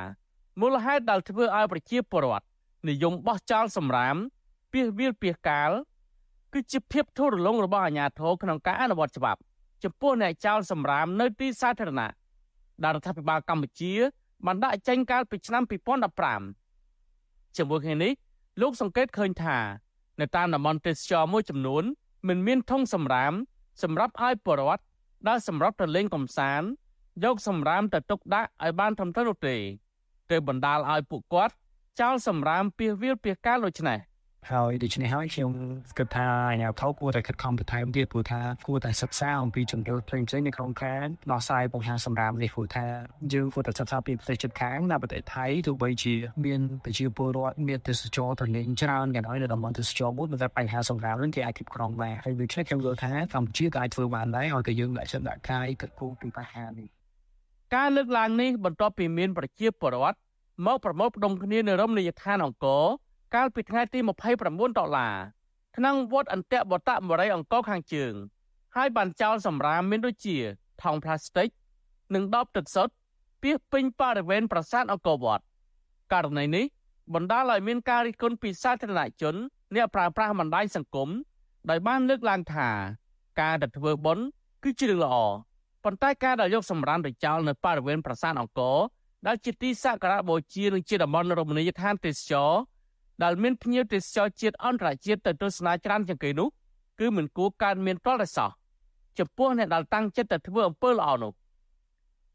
[0.61, 2.45] មូលហេតុដែលធ្វើឲ្យប្រជាពលរដ្ឋ
[2.89, 4.15] និយមបោះចោលសម្រាម
[4.71, 5.71] ពីវាលពីកាល
[6.53, 9.39] គឺជាភាពធូររលុងរបស់អាជ្ញាធរក្នុងការអនុវត្តច្បាប់
[9.83, 12.11] ចំពោះអ្នកចោលសម្រាមនៅទីសាធារណៈ
[12.83, 13.93] ដែលរដ្ឋាភិបាលកម្ពុជា
[14.45, 15.63] បានដាក់ចេញកាលពីឆ្នាំ
[16.59, 18.11] 2015ជាមួយគ្នានេះ
[18.61, 19.57] លោកសង្កេតឃើញថា
[20.21, 21.83] នៅតាមតំបន់ទេសចរមួយចំនួន
[22.27, 23.33] មិនមានធុងសម្រាម
[23.83, 24.83] សម្រាប់ឲ្យពលរដ្ឋ
[25.27, 26.67] ដែលសម្រាប់ទៅលេងកំសាន្ត
[27.23, 29.55] យកសម្រាមទៅទុកដាក់ឲ្យបានត្រឹមត្រូវនោះទេ
[30.31, 31.53] ទើបបណ្ដាលឲ្យពួកគាត់
[31.99, 33.99] ចោលសម្រាមពីវាលពីកាលដូចនេះ
[34.51, 35.51] ហើយដូច្នេះហើយខ្ញុំ
[35.97, 42.85] គិតថាអាញាធរគួរតែខិតខំបន្ថែមទៀតព្រោះថាគួរតែសិក្សាអំពីជំរឿនផ្សេងៗនៅក្នុងការដោះស្រាយបញ្ហាសម្រាមនេះព្រោះថា
[43.33, 56.87] យើងគួរតែសិក្សាពីប្រទេសជិតខាងនៅប្រទេសថៃទោះបីជាមានប្រជាពលរដ្ឋមានទេសចរទៅលេងច្រើនក៏ដោយនៅតំបន់ទេសចរមួយតែបញ្ហាសម្រាមនឹងគេអាចគ្រប់គ្រងបានហើយដូច្នេះខ្ញុំយល់ថាកម្ពុជាក៏អាចធ្វើបានដែរឲ្យតែយើងដាក់ចិត្តដាក់កាយគិតគូរពីបញ្ហានេះ
[57.75, 60.17] ការលើកឡើងនេះបន្ទាប់ពីមានប្រជាពលរដ្ឋ
[60.65, 62.83] មកប្រមូលផ្ដុំគ្នានៅរមណីយដ្ឋានអង្គរ
[63.35, 63.99] កាលពីថ្ងៃទី
[64.37, 65.15] 29ដុល្លារ
[65.77, 68.13] ក្នុងវត្តអន្តៈបតមរីអង្គរខាងជើង
[68.75, 70.37] ហើយបានចោលសម្រាមមានដូចជា
[70.81, 71.47] ថង់ប្លាស្ទិក
[72.15, 72.93] និងដបទឹកសុទ្ធ
[73.41, 75.43] ពាសពេញបរិវេណប្រាសាទអង្គរវត្ត
[76.13, 76.65] ករណីនេះ
[77.13, 79.35] បណ្ដាលឲ្យមានការរិះគន់ពីសាធារណជន
[79.75, 81.09] អ្នកប្រើប្រាស់បណ្ដាញសង្គម
[81.69, 82.69] ដោយបានលើកឡើងថា
[83.41, 84.25] ការទៅធ្វើបុណ្យ
[84.63, 85.15] គឺជារឿងល្អ
[85.83, 88.77] ប៉ុន្តែការដែលយកសម្រាមទៅចោលនៅបរិវេណប្រាសាទអង្គរ
[89.27, 92.51] ដែលជាទីសក្ការៈបូជានិងជាតំបន់រមណីយដ្ឋានទេសចរ
[93.23, 96.47] ដែលមានភ្ញៀវទេសចរជាតិអន្តរជាតិទៅទស្សនាច្រើនជាងគេនោះ
[96.99, 98.49] គឺមិនគួរកើតមានតលតែសោះ
[99.19, 101.33] ចំពោះអ្នកដែលតាំងចិត្តទៅធ្វើអំពើល្អនោះ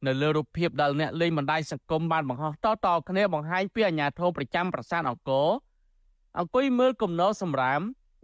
[0.07, 5.49] នៅលើរូបភាពដែលអ្នកលេងបណ្ដាញសង្គមបានបង្ហោះតតគ្នាបង្ហាញពីអាញាធរប្រចាំប្រាសាទអង្គរ
[6.39, 7.81] អង្គុយមើលគំនរសម្រាម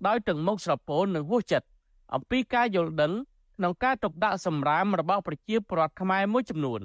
[0.07, 1.67] ដោយទាំងមុខស្រពោននិងហួសចិត្ត
[2.15, 3.13] អំពីការយល់ដឹង
[3.57, 6.81] ក្នុងការទុកដាក់សម្រាមរបស់ប្រជាពលរដ្ឋខ្មែរមួយចំនួន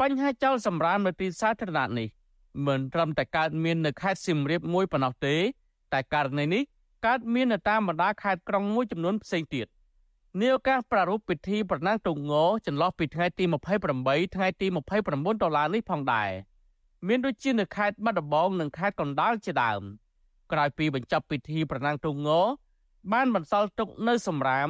[0.00, 2.08] បញ្ហាចោលសម្រាមនៅទីសាធារណៈនេះ
[2.66, 5.36] មិនត្រឹមតែកើតមាននៅខេត្តសៀមរាបមួយប៉ុណ្ណោះទេ
[5.92, 6.62] តែករណីនេះ
[7.06, 9.66] កើតមាននៅតាមបណ្ដាខេត្តក្រុងមួយចំនួនផ្សេងទៀត
[10.40, 12.34] នាឱកាសប្រារព្ធពិធីប្រណាំងទងង
[12.66, 13.44] ចន្លោះពីថ្ងៃទី
[13.90, 14.66] 28ថ្ងៃទី
[15.04, 16.30] 29ដុល្លារនេះផងដែរ
[17.08, 19.82] មានដូចជានៅខេត្តបាត់ដំបងនិងខេត្តកណ្ដាលជាដើម
[20.52, 22.30] ក្រោយពីបញ្ចប់ពិធីប្រណាំងទងង
[23.12, 24.68] បានបន្សល់ទុកនៅសម្រាម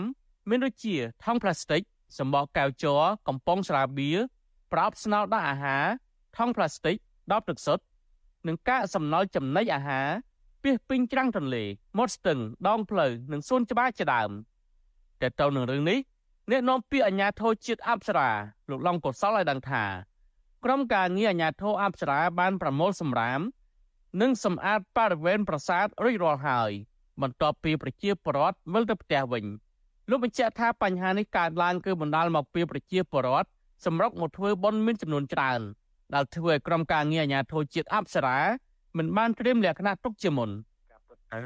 [0.48, 1.82] មានដូចជាថង់ប្លាស្ទិក
[2.18, 4.18] សម្បកកែវជ័រកំប៉ុងស្រាបៀរ
[4.72, 5.84] ប្រអប់ស្នោដាក់អាហារ
[6.36, 6.96] ថង់ប្លាស្ទិក
[7.32, 7.84] ដបទឹកសុទ្ធ
[8.46, 10.08] និងកាកសំណល់ចំណីអាហារ
[10.62, 11.64] ពីពេញច្រាំងទន្លេ
[11.98, 12.38] មាត់ស្ទឹង
[12.68, 14.30] ដងផ្លូវនិងសួនច្បារជាដើម
[15.20, 15.98] តែទៅនឹងរឿងនេះ
[16.50, 18.30] អ្នកនាំពាក្យអាជ្ញាធរជាតិអប្សរា
[18.70, 19.84] លោកឡុងកុសលឲ្យដឹងថា
[20.64, 23.40] ក្រុមការងារអាជ្ញាធរអប្សរាបានប្រមូលសម្រាម
[24.20, 26.70] និងសម្អាតបរិវេណប្រាសាទរួចរាល់ហើយ
[27.22, 29.44] បន្ទាប់ពីប្រជាពលរដ្ឋវិលទៅផ្ទះវិញ
[30.10, 33.48] លោកបញ្ជាក់ថាបញ្ហានេះកើតឡើងគឺបណ្ដាលមកពីប្រជាពលរដ្ឋ
[33.84, 35.60] សម្រុកមកធ្វើបុណ្យមានចំនួនច្រើន
[36.14, 38.38] ដែលធ្វើឲ្យក្រុមការងារអាជ្ញាធរជាតិអប្សរា
[38.98, 40.50] មិនបានត្រៀមលក្ខណៈទុកជាមុន
[41.32, 41.38] ទៅ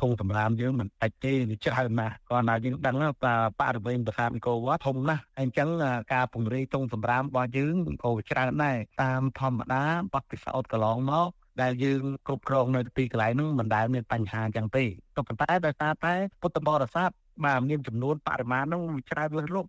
[0.00, 5.68] ធំសម្រាមយើងមិនដាច់ទេវាច្រើនណាស់គាត់ថាយើងដឹងថាបរិវេណប្រាសាទអង្គរវត្តធំណាស់អញ្ចឹង
[6.12, 7.74] ការពង្រីកធំសម្រាមរបស់យើង
[8.04, 11.28] ក៏ច្រើនដែរតាមធម្មតាបទពិសោធន៍កន្លងមក
[11.62, 14.84] ដែលយើងគ្រប់គ្រងនៅទីកន្លែងហ្នឹងមិនដែលមានបញ្ហាអញ្ចឹងទេ
[15.16, 17.10] ក៏ប៉ុន្តែដោយសារតែពុទ្ធបរិស័ទ
[17.44, 19.68] បាទមានចំនួនបរិមាណហ្នឹងច្រើនលើសលប់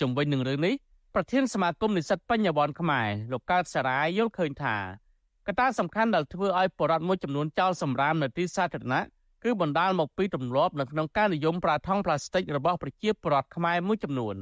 [0.00, 0.74] ជំវិញនឹងរឿងនេះ
[1.16, 4.76] ប្រធានសមាគមនិស្សិតបញ្ញវន្តខ្មែរលោកកើតសារាយយល់ឃើញថា
[5.46, 9.02] កត្តាសំខាន់ដែលធ្វើឲ្យបរិវត្តមួយចំនួនចោលសម្រាមនៅទីសាធារណៈ
[9.44, 14.36] គឺបណ្ដាលមកពីទម្លាប់នៅក្នុងការនិយមប្រើថង់ប្លាស្ទិករបស់ប្រជាពលរដ្ឋខ្មែរមួយចំនួន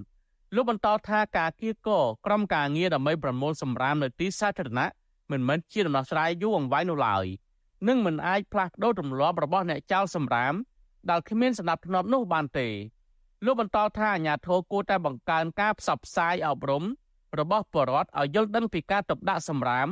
[0.55, 1.89] លោកបន្តថាការគៀក
[2.27, 4.89] ក្រុមការងារដើម្បីប្រមូលសម្រាមនៅទីសាធារណៈ
[5.31, 7.27] មិនមែនជាដំណោះស្រាយយូរអង្វែងនោះឡើយ
[7.89, 10.55] និងមិនអាចផ្លាស់ប្ដូរទម្លាប់របស់អ្នកចោលសម្រាម
[11.11, 12.69] ដែលគ្មានសណ្ដាប់ធ្នាប់នោះបានទេ
[13.45, 16.85] លោកបន្តថាអាជ្ញាធរគួរតែបង្កើនការផ្សព្វផ្សាយអប់រំ
[17.41, 19.89] របស់ប្រជាពលរដ្ឋឲ្យយល់ដឹងពីការទុកដាក់សម្រាម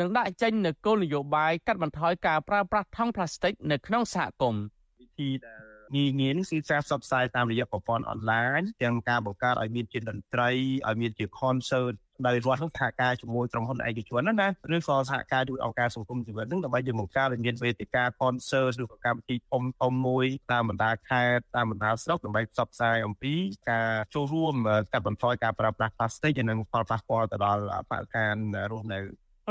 [0.00, 4.62] និងដាក់ចេញនូវគោលនយោបាយកាត់បន្ថយការប្រើប្រាស់ថង់ប្លាស្ទិកនៅក្នុងសហគមន៍
[5.00, 5.62] វិធីដែល
[5.96, 10.50] ងាយងាយនេះគឺការផ្សព្វផ្សាយតាមរយៈប្រព័ន្ធអនឡាញទាំងការបង្កើតឲ្យមានជាតន្ត្រី
[10.88, 11.94] ឲ្យមានជា concert
[12.26, 23.34] ដោយរដ្ឋសហការជាមួយក្រុមហ៊ុនឯកជនណាឬក៏សហការជួយអង្គការសង្គមជីវិតនឹងដើម្បីជាបង្កើតឲ្យមានវេទិកា concert ឬក៏កម្មវិធីធំធំមួយតាមបណ្ដាខេត្តតាមបណ្ដាស្រុកដើម្បីផ្សព្វផ្សាយអំពី
[23.70, 24.54] ការចូលរួម
[24.92, 28.34] កាត់បន្ថយការប្រើប្រាស់ផ្លាស្ទិកនិងផលប៉ះពាល់ទៅដល់បរិស្ថាន
[28.72, 29.00] រស់នៅ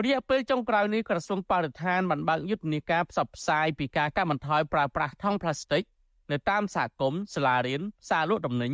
[0.05, 5.83] រយៈពេលចុងក្រោយនេះក្រសួងបរិស្ថានបានបើកយុទ្ធនាការផ្សព្វផ្សាយពីការកាត់បន្ថយប្រើប្រាស់ថង់ប្លាស្ទិក
[6.31, 8.73] នៅតាមសហគមន៍សាលារៀនផ្សារលក់ទំនិញ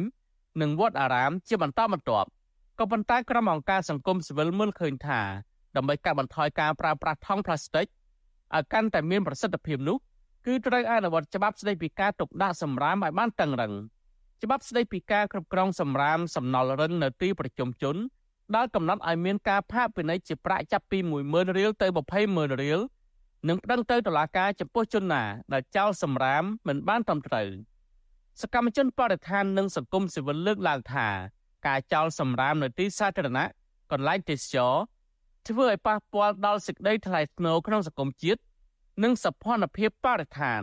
[0.62, 2.29] និងវត្តអារាមជាបន្តបន្ទាប់
[2.79, 5.21] ក៏ប៉ុន្តែក្រុមអង្គការសង្គមស៊ីវិលមើលឃើញថា
[5.75, 7.85] ដើម្បីកាត់បន្ថយការប្រើប្រាស់ថង់ប្លាស្ទិក
[8.55, 9.97] ឲ្យកាន់តែមានប្រសិទ្ធភាពនោះ
[10.45, 13.73] គឺត្រូវអនុវត្តច្បាប់ស្តីពីការទុកដាក់សម្រាមឲ្យបានតឹងរឹង
[14.43, 17.95] ច្បាប់ស្តីពីការគ្រប់គ្រងសម្រាមសំណល់រឹងនៅទីប្រជុំជន
[18.55, 21.88] ដែលកំណត់ឲ្យមានការផាកពិន័យជាប្រាក់ចាប់ពី10000រៀលទៅ
[22.23, 22.79] 200,000រៀល
[23.47, 27.49] និងប្តឹងទៅតុលាការចំពោះជនណាដែលចោលសម្រាមមិនបានត្រឹមត្រូវ
[28.41, 31.07] សកម្មជនបរិស្ថាននិងសង្គមស៊ីវិលលើកឡើងថា
[31.67, 33.45] ការចោលសម្រាមនៅទីសាធារណៈ
[33.91, 34.73] កន្លែងទេសចរ
[35.47, 38.41] ធ្វើឲ្យប៉ះពាល់ដល់សេចក្តីថ្លៃថ្នូរក្នុងសង្គមជាតិ
[39.04, 40.62] និងសភនភាពបរិស្ថាន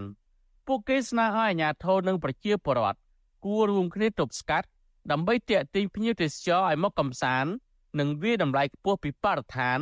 [0.66, 2.98] ពួកគេស្នើឲ្យអាជ្ញាធរនិងប្រជាពលរដ្ឋ
[3.44, 4.68] គួររួមគ្នាទប់ស្កាត់
[5.10, 7.52] ដើម្បីទាក់ទាញភ្ញៀវទេសចរឲ្យមកកំសាន្ត
[7.98, 9.78] និងវាតម្លៃខ្ពស់ពីបរិស្ថាន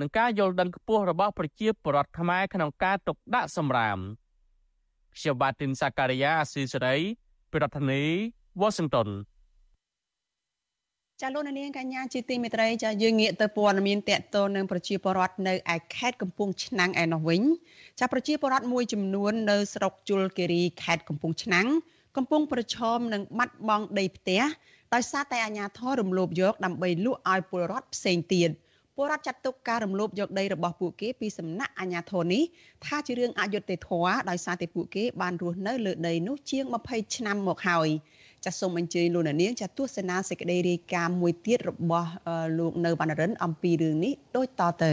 [0.00, 3.98] និងការយល់ដឹងខ្ពស់របស់ប្រជាពលរដ្ឋខ្មែរក្នុងការទុកដាក់សម្រាម
[5.16, 6.96] ខ្ញុំបាទទីនសាការីយ៉ាអស៊ីសេរី
[7.52, 9.08] ប្រធានាធិបតី Washington
[11.24, 17.42] ចាលោកនាងកញ្ញាជាទីមេត្រីចាយើងងាកទៅព័ត៌មានតកតទៅនឹងប្រជាពលរដ្ឋនៅឯខេត្តកំពង់ឆ្នាំងឯនោះវិញ
[18.00, 21.66] ចាប្រជាពលរដ្ឋមួយចំនួននៅស្រុកជលគិរីខេត្តកំពង់ឆ្នាំង
[22.16, 24.42] កំពុងប្រឈមនឹងបាត់បង់ដីផ្ទះ
[24.94, 28.50] ដោយសារតែអាជ្ញាធររំលោភយកដើម្បីលក់ឲ្យពលរដ្ឋផ្សេងទៀត
[28.96, 32.42] ពលរដ្ឋចាត់ទុកការរំលោភយកដីរបស់ពួកគេពីសំណាក់អាជ្ញាធរនេះ
[32.84, 37.88] ថាជារឿងអយុត្តិធម៌ដោយសារតែពួកគេបានរស់នៅលើដីនោះជាង20ឆ្នាំមកហើយ
[38.44, 42.10] ចាសសូមអញ្ជើញលោកនាងចាទស្សនាសេចក្តីរាយការណ៍មួយទៀតរបស់
[42.58, 44.92] លោកនៅវណ្ណរិន អំពីរឿងនេះដូចតទៅ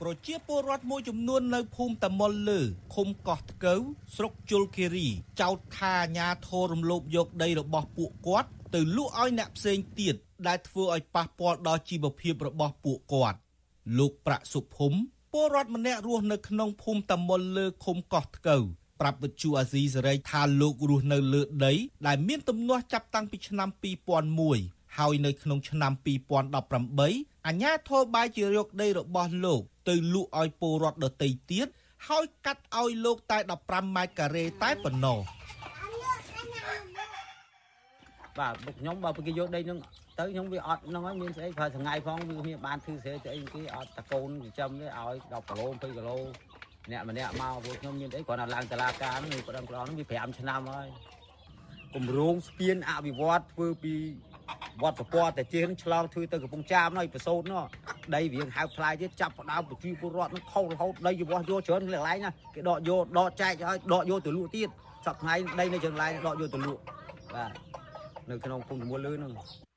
[0.00, 2.60] ប្រជាពលរដ្ឋមួយចំនួននៅភូមិតមុលលើ
[2.94, 3.80] ឃុំកោះថ្កូវ
[4.16, 5.08] ស្រុកជលគិរី
[5.40, 10.14] ចោទថាអាញាធររំលោភយកដីរបស់ពួកគាត់ទៅលក់ឲ្យអ្នកផ្សេងទៀត
[10.46, 13.38] ដែលធ្វើឲ្យប៉ះពាល់ដល់ជីវភាពរបស់ពួកគាត់
[13.98, 14.92] លោកប្រាក់សុភុំ
[15.32, 18.62] ពលរដ្ឋម្នាក់រស់នៅក្នុងភូមិតមុលលើឃុំកោះថ្កូវ
[19.00, 21.72] ប្រាប់វិទ្យុអាស៊ីសេរីថាលោករស់នៅលើដី
[22.06, 23.68] ដែលមានទំនាស់ចាប់តាំងពីឆ្នាំ
[24.34, 31.66] 2001ហើយនៅក្នុងឆ្នាំ2018អាជ្ញាធរបាយជាយកដីរបស់លោក ទៅលក់ឲ្យពលរដ្ឋដទៃទៀត
[32.08, 33.38] ហើយកាត់ឲ្យលោកតែ
[33.68, 35.18] 15ម៉ែត្រការ៉េតែប៉ុណ្ណោះ
[38.38, 39.78] បាទ僕ខ្ញុំបើគេយកដីនឹង
[40.18, 46.18] ទៅខ្ញុំវាអត់ហ្នឹងហើយមានស្អីប្រើថ្ងៃផងវាមានបានធឺស្រីទៅអីគេអត់តកូនចិញ្ចឹមវាឲ្យ10គីឡូ20គីឡូ
[46.90, 50.88] អ្នកម្នាក់មកពួកខ្ញុំមានអីគ្រាន់តែឡើងតឡាការហ្នឹងប្រដឹងប្រដងហ្នឹងវា5ឆ្នាំហើយ
[51.94, 53.94] គម្រោងស្ពានអភិវឌ្ឍធ្វើពី
[54.82, 57.62] វត្តពណ៌តែជិះនឹងឆ្លងធ្វើទៅកំពង់ចាមនោះប្រសូតនោះ
[58.14, 64.68] ដីវាហៅផ្លាយទៀតចាប់ផ្ដើមប្រជាពលរដ្ឋនឹងខុសរហូតដីរបស់យកច្រើនកន្លែងណាគេដកយកដកចែកឲ្យដកយកទៅលក់ទៀត
[65.06, 66.80] សសប្ថ្ងៃដីនៅជើងឡាយដកយកទៅលក់
[67.34, 67.50] បាទ
[68.30, 69.67] នៅក្នុងភូមិតមួលលឺហ្នឹង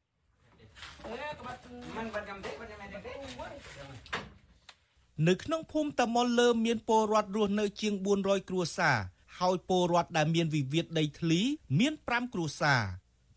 [5.28, 8.98] នៅក្នុងភូមិតមុលលើមានពលរដ្ឋរស់នៅជាង400គ្រួសារ
[9.39, 11.41] ហើយពលរដ្ឋដែលមានវិវាទដីធ្លី
[11.80, 12.82] មាន5គ្រួសារ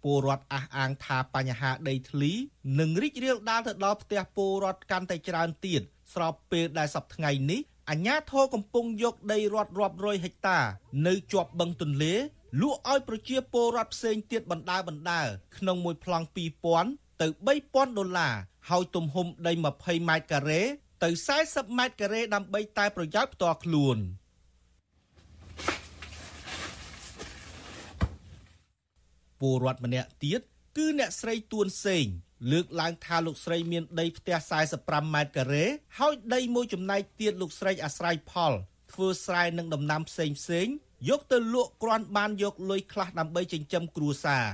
[0.04, 2.32] ពលរដ្ឋអះអាងថាបញ្ហាដីធ្លី
[2.80, 5.82] នឹងរីករាលដាលទៅដល់ផ្ទះពលរដ្ឋកាន់តែច្រើនទៀត
[6.14, 10.58] ស្របពេលដែលសប្តាហ៍នេះអាជ្ញាធរកំពុងយកដីរដ្ឋរាប់រយហិកតា
[11.06, 12.14] នៅជាប់បឹងទន្លេ
[12.60, 15.20] លក់ឲ្យប្រជាពលរដ្ឋផ្សេងទៀតបណ្ដាបណ្ដា
[15.56, 16.26] ក្នុងមួយប្លង់
[16.68, 17.26] 2000 ទៅ
[17.58, 18.34] 3000ដុល្លារ
[18.70, 20.62] ហើយទំហំដី20ម៉ែត្រការ៉េ
[21.04, 21.10] ទៅ
[21.44, 23.98] 40ម៉ែត្រការ៉េដើម្បីតែប្រយោជន៍ផ្ទាល់ខ្លួន
[29.40, 30.40] ពលរដ្ឋម្នាក់ទៀត
[30.76, 32.04] គឺអ្នកស្រីទួនសេង
[32.52, 34.36] លើកឡើងថាលោកស្រីមានដីផ្ទះ
[34.76, 35.64] 45ម៉ែត្រការ៉េ
[35.98, 38.52] ហើយដីមួយចំណែកទៀតលោកស្រីអាស្រ័យផល
[38.92, 40.66] ធ្វើស្រែនិងដំណាំផ្សេងផ្សេង
[41.08, 44.46] យកទៅលក់គ្រាន់បានយកលុយខ្លះដើម្បីចិញ្ចឹមគ្រួសារ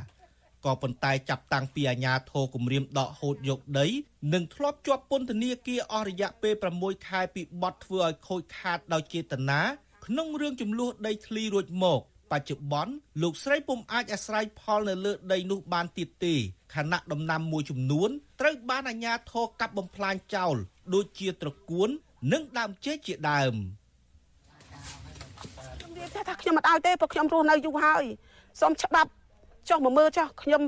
[0.64, 3.86] ក៏ប៉ុន្តែចាប់តាំងពីអាញាធរគម្រាមដកហូតយកដី
[4.32, 9.60] និងធ្លាប់ជាប់ពន្ធនាគារអស់រយៈពេល6ខែពីបទធ្វើឲ្យខូចខាតដោយចេតនា
[10.06, 12.92] ក្នុងរឿងចំនួនដីធ្លីរួចមក បច្ចុប្បន្ន
[13.22, 16.34] លោកស្រីពុំអាចអាស្រ័យផលនៅលើដីនោះបានទៀតទេ
[16.74, 20.56] ខណៈដំណាំមួយចំនួនត្រូវបានអាជ្ញាធរកាប់បំផ្លាញចោល
[20.94, 21.88] ដូចជាត្រកួន
[22.32, 23.54] និងដើមចេកជាដើម
[25.80, 28.04] ខ្ញុំនិយាយថាខ្ញុំមិនឲ្យទេព្រោះខ្ញុំរស់នៅយូរហើយ
[28.60, 29.10] សូមច្បាប់
[29.70, 30.62] ចុះមកមើលចុះខ្ញុំ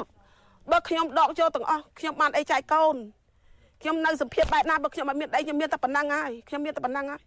[0.71, 2.97] បើខ្ញុំដកយកទាំងអស់ខ្ញុំបានអីចែកកូន
[3.83, 7.21] ខ្ញុំនៅសម្ភារបែបណាបើខ្ញុំអត់មានអីខ្ញុំមានតែប៉ុណ្ណឹងហើយខ្ញុំមានតែប៉ុណ្ណឹងហើយ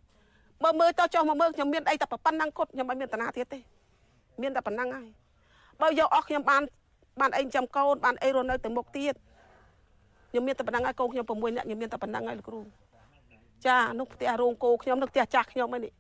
[0.64, 3.60] បើមើលទៅចុះមកមើលខ្ញុំមានអីតែប៉ុណ្ណឹងគាត់ខ្ញុំអត់មានតាណាទៀតទេ
[4.42, 5.08] មានតែប៉ុណ្ណឹងហើយ
[5.82, 6.62] បើយកអស់ខ្ញុំបាន
[7.22, 9.14] បានអីចាំកូនបានអីរស់នៅទៅមុខទៀត
[10.30, 12.60] ខ្ញុំមានតែប៉ុណ្ណឹងហើយកូនខ្ញុំ6នាក់ខ្ញុំមានតែប៉ុណ្ណឹងហើយលោកគ្រូ
[13.66, 15.94] ចានោះផ្ទះរោងគោខ្ញុំនោះផ្ទះចាស់ខ្ញុំហ្នឹងនេះ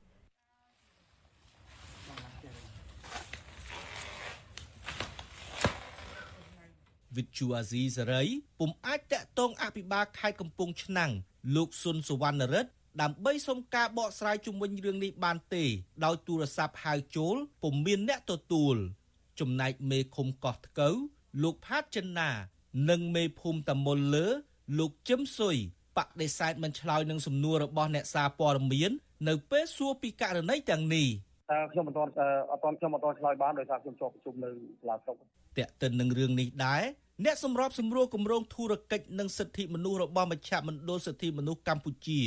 [7.18, 8.24] វិទ្យុអាស៊ីសេរី
[8.60, 11.12] ពុំអាចតាក់ទងអភិបាលខេត្តកំពង់ឆ្នាំង
[11.56, 15.64] លោកស៊ុនសវណ្ណរិទ្ធដើម្បីសុំការបកស្រាយជុំវិញរឿងនេះបានទេ
[16.06, 18.76] ដោយទូរស័ព្ទហៅចូលពុំមានអ្នកទទួល
[19.40, 20.96] ចំណែកមេឃុំកោះថ្កូវ
[21.44, 22.30] លោកផាតចិនណា
[22.90, 24.28] និងមេភូមិតមុលលើ
[24.80, 25.56] លោកជឹមស៊ុយ
[25.98, 28.92] បដិសេធមិនឆ្លើយនឹងសំណួររបស់អ្នកសារព័ត៌មាន
[29.28, 31.08] នៅពេលសួរពីករណីទាំងនេះ
[31.72, 32.12] ខ្ញុំមិនទាន់
[32.52, 34.50] អត់ទាន់ខ្ញុំមិនទាន់ឆ្លើយបានដោយសារខ្ញុំជាប់ប្រជុំនៅ
[34.80, 35.16] សាលាស្រុក
[35.58, 36.84] តេតិននឹងរឿងនេះដែរ
[37.24, 42.22] អ្នកសម្របសម្រួលគម្រោងធុរកិច្ចនិងសិទ្ធិមនុស្សរបស់មជ្ឈមណ្ឌលសិទ្ធិមនុស្សកម្ពុជា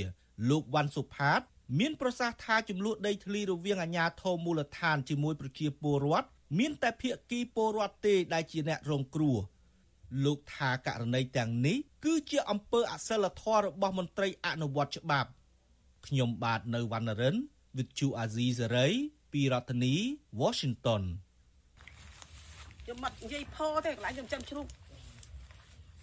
[0.50, 1.40] លោកវ៉ាន់សុផាត
[1.78, 9.38] មានប្រសាសន៍ថាចំនួនដីធ្លីរវាងអាជ្ញាធរមូលដ្ឋានជាមួយប្រជាពលរដ្ឋមានតែភាគីពលរដ្ឋទេដែលជាអ្នករងគ្រោះ
[10.24, 15.30] លោកថាករណីទាំងនេះគឺជាអំពើអសិលធម៌របស់មន្ត្រីអនុវត្តច្បាប់
[16.06, 17.36] ខ្ញុំបាទនៅវណ្ណរិន
[17.76, 18.92] With Chu Azizi Saray
[19.32, 19.94] ពីរដ្ឋធានី
[20.40, 21.02] Washington
[22.88, 24.66] ខ្ញុំមិននិយាយផទេកន្លែងខ្ញុំចាំជ្រូក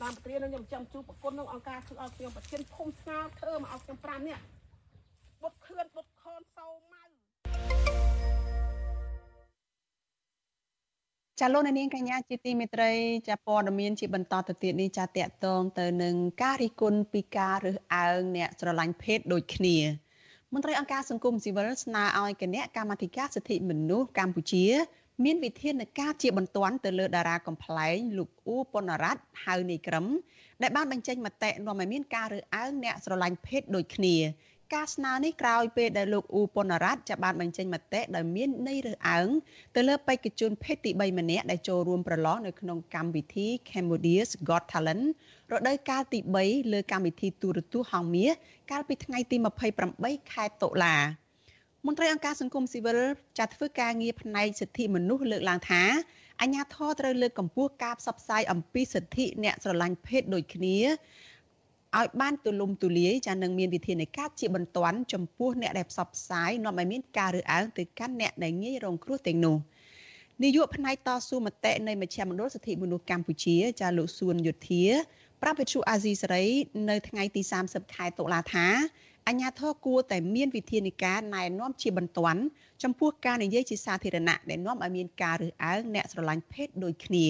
[0.02, 4.44] តាមព្រានខ្ញុំចាំជួបប្រគុណនឹងអង្គការធ្វើឲ្យខ្ញុំប្រធានភូមិស្ងាធ្វើមកឲ្យខ្ញុំ5នាក់
[5.42, 7.04] បុតខឿនបុតខនសោម៉ៅ
[11.40, 12.92] ចាលោកនាងកញ្ញាជាទីមេត្រី
[13.30, 19.78] ចាព័ត៌មានជាបន្តទៅទៀតនេះចាតកតងទៅនឹងការរិះគន់ពីការរើសអើងអ្នកស្រឡាញ់ភេទដូចគ្នា
[20.54, 24.66] មន្ត្រីអង្គការសង្គមស៊ីវិលស្នើឲ្យគណៈកម្មាធិការសិទ្ធិមនុស្សកម្ពុជា
[25.24, 30.06] មានវិធានការជាបន្ទាន់ទៅលើតារាកំ pl ែងលោកអ៊ូប៉ុនរ៉ាត់ហៅនៃក្រម
[30.62, 34.16] ដែលបានបញ្ចេញមតិនាំឲ្យមានការរើសអើងអ្នកស្រឡាញ់ភេទដូចគ្នា
[34.74, 39.28] ការស្នើនេះក្រោយពេលដែលលោកអ៊ូប៉ុនរ៉ាត់จะបានបញ្ចេញមតិដោយមានន័យរើសអើង
[39.76, 45.06] ទៅលើបេក្ខជនភេទទី3ម្នាក់ដែលចូលរួមប្រឡងនៅក្នុងកម្មវិធី Cambodia's Got Talent
[45.52, 48.34] រដូវកាលទី3លើកម្មវិធីទូរទស្សន៍ហងមាស
[48.72, 49.38] កាលពីថ្ងៃទី
[49.84, 50.96] 28ខែតុលា
[51.88, 53.00] មន្ត្រីអង្គការសង្គមស៊ីវិល
[53.38, 55.84] ចាត់ធ្វើការងារផ្នែកសិទ្ធិមនុស្សលើកឡើងថា
[56.42, 60.78] អាញាធរត្រូវលើកកម្ពស់ការផ្សព្វផ្សាយអំពីសិទ្ធិអ្នកស្រឡាញ់ភេទដូចគ្នា
[61.98, 69.58] ឲ្យបានទូលំទូលាយចានឹងមានវិធានការជាបន្ទាន់ចំពោះអ្នកដែលផ្សព្វផ្សាយនាំឲ្យមានការរើសអើងទៅកាន់អ្នកដែលងាយរងគ្រោះទាំងនោះ
[70.44, 74.84] នាយកផ្នែកតស៊ូមតិនៃមជ្ឈមណ្ឌលសិទ្ធិមនុស្សកម្ពុជា ចាលោកសួនយុធា
[75.42, 76.46] ប្រាប់វិទ្យុអាស៊ីសេរី
[76.90, 78.68] នៅថ្ងៃទី30ខែតុលាថា
[79.30, 82.42] អញ្ញាធរគួរតែមានវិធានការណែនាំជាបន្ទាន់
[82.84, 87.26] ចំពោះការនិយាយជាសាធារណៈដែលនាំឲ្យមានការរើសអើងអ្នកស្រឡាញ់ភេទដូចគ្នា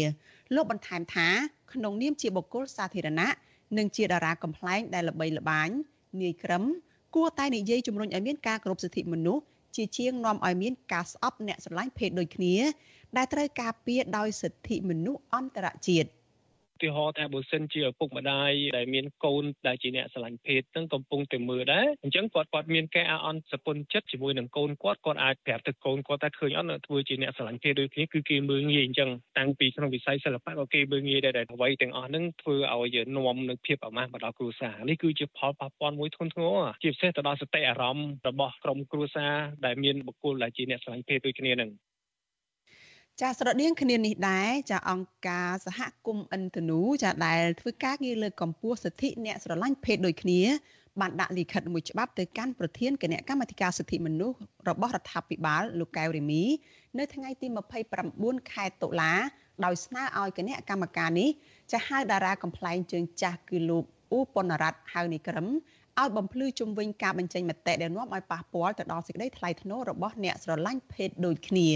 [0.55, 1.27] លោកបន្ថែមថា
[1.73, 3.29] ក្នុងនាមជាបុគ្គលសាធារណៈ
[3.77, 5.69] និងជាតារាកំ pl ែងដែលល្បីល្បាញ
[6.21, 6.63] នាយក្រឹម
[7.15, 9.43] គួរតែនិយាយជំរុញឲ្យមានការគោរពសិទ្ធិមនុស្ស
[9.75, 12.55] ជាជាងនាំឲ្យមានការស្អប់អ្នកស្រឡាញ់ភេទដូចគ្នា
[13.17, 16.09] ដែលត្រូវការពារដោយសិទ្ធិមនុស្សអន្តរជាតិ
[16.81, 39.33] ទីហោថាបើសិនជាឪពុកម្ដាយដែលមានកូនដែលជាអ្នកស្រឡាញ់ភេទនឹងកំពុងតែមើលដែរអញ្ចឹងគាត់គាត់មានការអន់សពុនចិត្តជាមួយនឹងកូនគាត់គាត់អាចប្រាប់ទៅកូនគាត់ថាឃើញអត់ធ្វើជាអ្នកស្រឡាញ់ភេទដូចគ្នាគឺគេមើលងាយអញ្ចឹងតាំងពីក្នុងវិស័យសិល្បៈក៏គេមើលងាយដែរដែលអ្វីទាំងអស់ហ្នឹងធ្វើឲ្យនាំនឹងភាពអាម៉ាស់មកដល់គ្រួសារនេះគឺជាផលប៉ះពាល់មួយធ្ងន់ធ្ងរជាពិសេសទៅដល់សតិអារម្មណ៍របស់ក្រុមគ្រួសារ
[39.65, 41.71] ដែលមានបុគ្គលដែលជាអ្នកស្រឡាញ់ភេទដូចគ្នានឹង
[43.21, 50.41] ចាស្រដៀងគ្នានេះដែរចាអង្គការសហគមន៍ឥន្ទនូចាដែលធ្វើការងារលើកកម្ពស់សិទ្ធិអ្នកស្រឡាញ់ភេទដូចគ្នា
[51.01, 54.37] បានដាក់លិខិតមួយច្បាប់ទៅកាន់ប្រធានគណៈកម្មាធិការសិទ្ធិមនុស្ស
[54.69, 56.43] របស់រដ្ឋាភិបាលលោកកែវរេមី
[56.97, 57.47] នៅថ្ងៃទី
[57.99, 59.13] 29ខែតុលា
[59.65, 61.29] ដោយស្នើឲ្យគណៈកម្មការនេះ
[61.71, 65.47] ចាហៅតារាកំ pl ែងជើងចាស់គឺលោកអ៊ូប៉ុនរ៉ាត់ហៅនីក្រឹម
[65.99, 71.69] ឲ្យបំភ្លឺជំវិញការបញ្ចេញមតិដែលនាំឲ្យប៉ះពាល់ទៅដល់សេចក្តីថ្លៃថ្នូររបស់អ្នកស្រឡាញ់ភេទដូចគ្នា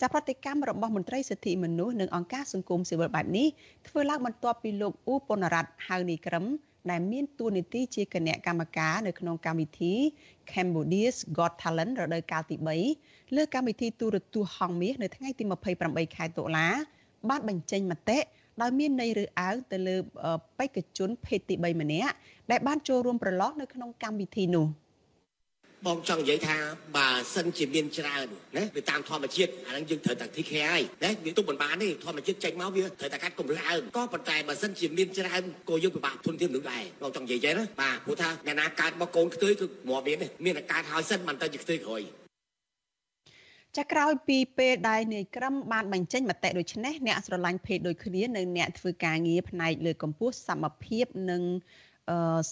[0.00, 3.48] ចាប្រតិកម្មរបស់មន្ត្រីសិទ្ធិមនុស្សនិងអង្គការសង្គមស៊ីវិលបែបនេះ
[3.88, 6.44] ធ្វើឡើងបន្ទាប់ពីលោកអ៊ូប៉ុនរ៉ាត់ហៅនីក្រឹម
[6.90, 9.94] ដែលមានតួនាទីជាគណៈកម្មការនៅក្នុងកម្មវិធី
[10.50, 12.56] Cambodia's Got Talent រដូវកាលទី
[12.96, 15.44] 3លើកម្មវិធីទូរទស្សន៍ហងមាសនៅថ្ងៃទី
[15.80, 16.68] 28ខែតុលា
[17.30, 18.18] បានបញ្ចេញមតិ
[18.62, 19.96] ដោយមានន័យរើសអើងទៅលើ
[20.58, 22.12] បេក្ខជនភេទទី3ម្នាក់
[22.50, 24.66] ដែលបានចូលរួមប្រឡងនៅក្នុងកម្មវិធីនោះ។
[25.86, 26.56] បងចង់និយាយថា
[26.96, 42.02] បើសិនជាមានច្រើនណាវាតាមធម្មជាតិអាហ្នឹងយើងត្រូវតែធីខែហើយណាវាទុកមិនបានទេធម្មជាតិចេញមកវាត្រូវតែកាត់កម្រើងក៏ប៉ុន្តែបើសិនជាមានច្រើនក៏យើងពិបាកធនធានមនុស្សដែរបងចង់និយាយចឹងណាបាទព្រោះថាអ្នកណាកើតមកកូនខ្ទួយគឺមកមានទេមានតែកើតហើយសិនមិនទៅជាខ្ទួយក្រោយ
[43.78, 51.42] ចាក្រោយពីពេលដែលនាយក្រមបានបញ្ចេញមតិដូចនេះអ្នកស្រឡាញ់ភេទដូចគ្នានៅអ្នកធ្វើការងារផ្នែកលើកម្ពស់សមភាពនិង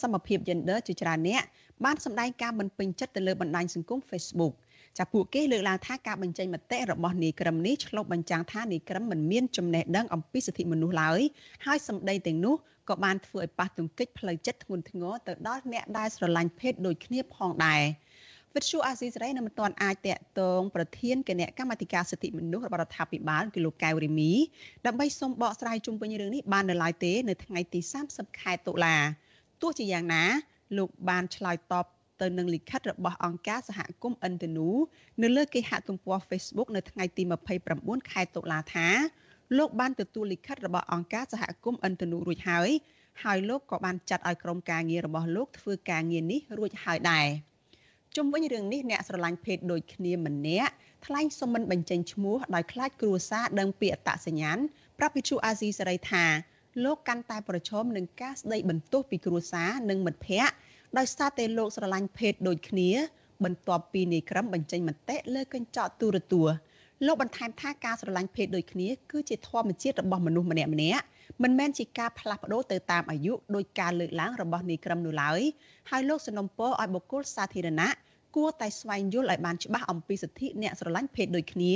[0.03, 1.43] សមភាព gender ជាច្រើនអ្នក
[1.85, 4.55] បានសម្ដែងការមិនពេញចិត្តទៅលើបណ្ដាញសង្គម Facebook
[4.99, 11.21] ចាពួកគេលើកឡើងថាការបញ្ចេញមតិរបស់នាយក្រមនេះឆ្លុះបញ្ចាំងថានាយក្រមមិនមានចំណេះដឹងអំពីសិទ្ធិមនុស្សឡើយ
[11.67, 12.55] ហើយសម្ដីទាំងនោះ
[12.89, 17.83] ក៏បានធ្វើឲ្យប៉ះទង្គិចផ្លូវចិត្តធ្ងន់ធ្ងរទៅដល់អ្នកដែលស្រឡាញ់ភេទដូចគ្នាផងដែរ
[18.55, 24.33] វិទ្យុអាស៊ីសេរីនៅមិនទាន់អាចតាក់ទងប្រធានគណៈកម្មាធិការសិទ្ធិមនុស្សរបស់រដ្ឋាភិបាលគឺលោកកៅរីមី
[24.87, 27.81] ដើម្បីសូមបកស្រាយជុំវិញរឿងនេះបាននៅឡើយទេនៅថ្ងៃទី
[28.11, 28.97] 30ខែតុលា
[29.63, 30.25] ទោះជាយ៉ាងណា
[30.77, 31.87] លោកបានឆ្លើយតប
[32.21, 34.69] ទៅនឹងលិខិតរបស់អង្គការសហគមន៍ឥន្ទនូ
[35.23, 37.23] នៅលើគេហទំព័រ Facebook នៅថ្ងៃទី
[37.67, 38.89] 29ខែតុលាថា
[39.59, 42.71] លោកបានទទួលលិខិតរបស់អង្គការសហគមន៍ឥន្ទនូរួចហើយ
[43.23, 47.29] ហើយលោកក៏បានចាត់ឲ្យក្រុមការងាររបស់លោកធ្វើការងារនេះរួចហើយដែរ
[48.17, 50.73] ជុំវិញរឿងនេះអ្នកស្រឡាញ់ភេទដូចគ្នាម្នាក់
[51.07, 54.59] ថ្លែងសុំមិនបញ្ចេញឈ្មោះដោយខ្លាចគ្រួសារដឹងពីអត្តសញ្ញាណ
[54.99, 56.25] ប្រាប់វិទ្យុអាស៊ីសេរីថា
[56.85, 60.55] លោកកាន់តែប្រឈមនឹងការស្ដីបន្ទោសពីគ្រួសារនិងមិត្តភ័ក្តិ
[60.99, 62.91] ដោយសារតែលោកស្រឡាញ់ភេទដូចគ្នា
[63.45, 66.57] បន្ទាប់ពីនាយក្រមបញ្ចេញមតិលើកញ្ចក់ទូរទស្សន៍
[67.07, 71.05] លោកបន្ថែមថាការស្រឡាញ់ភេទដូចគ្នាគឺជាធម្មជាតិរបស់មនុស្សម្នាក់ម្នាក់
[71.43, 75.41] មិនមែនជាការផ្លាស់ប្ដូរទៅតាមអាយុដោយការលើកឡើងរបស់នាយក្រមនោះឡើយ
[75.91, 77.93] ហើយលោកសនំពរឲ្យបុគ្គលសាធារណៈ
[78.37, 81.73] គួរតែស្វែងយល់ឲ្យបានច្បាស់អំពីសិទ្ធិអ្នកស្រឡាញ់ភេទដូចគ្នា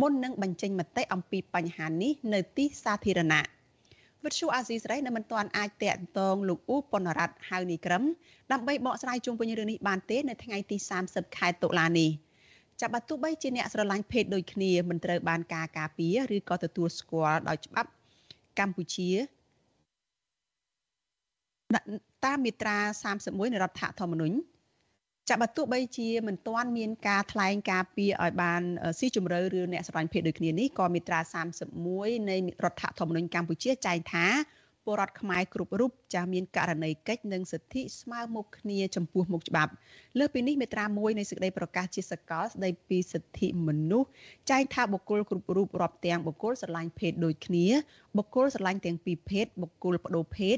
[0.00, 3.57] មុននឹងបញ្ចេញមតិអំពីបញ្ហានេះនៅទីសាធារណៈ
[4.24, 8.02] វិទ្យុអាស៊ីសេរីនៅមិនទាន់អាចតាក់ទងលោកអ៊ូប៉ុនរ៉ាត់ហៅនីក្រឹម
[8.52, 10.76] ដើម្បីបកស្រាយជុំវិញរឿងនេះបានទេនៅថ្ងៃទី
[11.06, 12.10] 30ខែតុលានេះ
[12.80, 17.90] ចាប់បើទោះបីជាអ្នកស្រឡាញ់ភេទដូចគ្នាមិនត្រូវបានការការពារឬក៏ទទួលស្គាល់ដោយច្បាប់
[18.58, 19.10] កម្ពុជា
[22.24, 22.78] តាមមាត្រា
[23.14, 24.36] 31នៃរដ្ឋធម្មនុញ្ញ
[25.28, 28.62] ចាបើទោះបីជាមិនទាន់មានការថ្លែងការពីឲ្យបាន
[28.98, 31.20] ស៊ីជម្រៅឬអ្នកសរញ្ញភេទដូចគ្នានេះក៏មាត្រា
[31.74, 34.26] 31នៃរដ្ឋធម្មនុញ្ញកម្ពុជាចែងថា
[34.84, 39.72] ពលរដ្ឋខ្មែរគ្រប់រូបចាស់មានករណីកិច្ចនិងសិទ្ធិស្មើមុខគ្នាចំពោះមុខច្បាប់
[40.18, 44.08] លើសពីនេះមាត្រា1នៃសេចក្តីប្រកាសជាសកលស្តីពីសិទ្ធិមនុស្ស
[44.50, 47.66] ចែងថាបុគ្គលគ្រប់រូបរាប់ទាំងបុគ្គលស្រឡាញ់ភេទដូចគ្នា
[48.16, 50.56] បុគ្គលស្រឡាញ់ទាំងពីរភេទបុគ្គលបដូរភេទ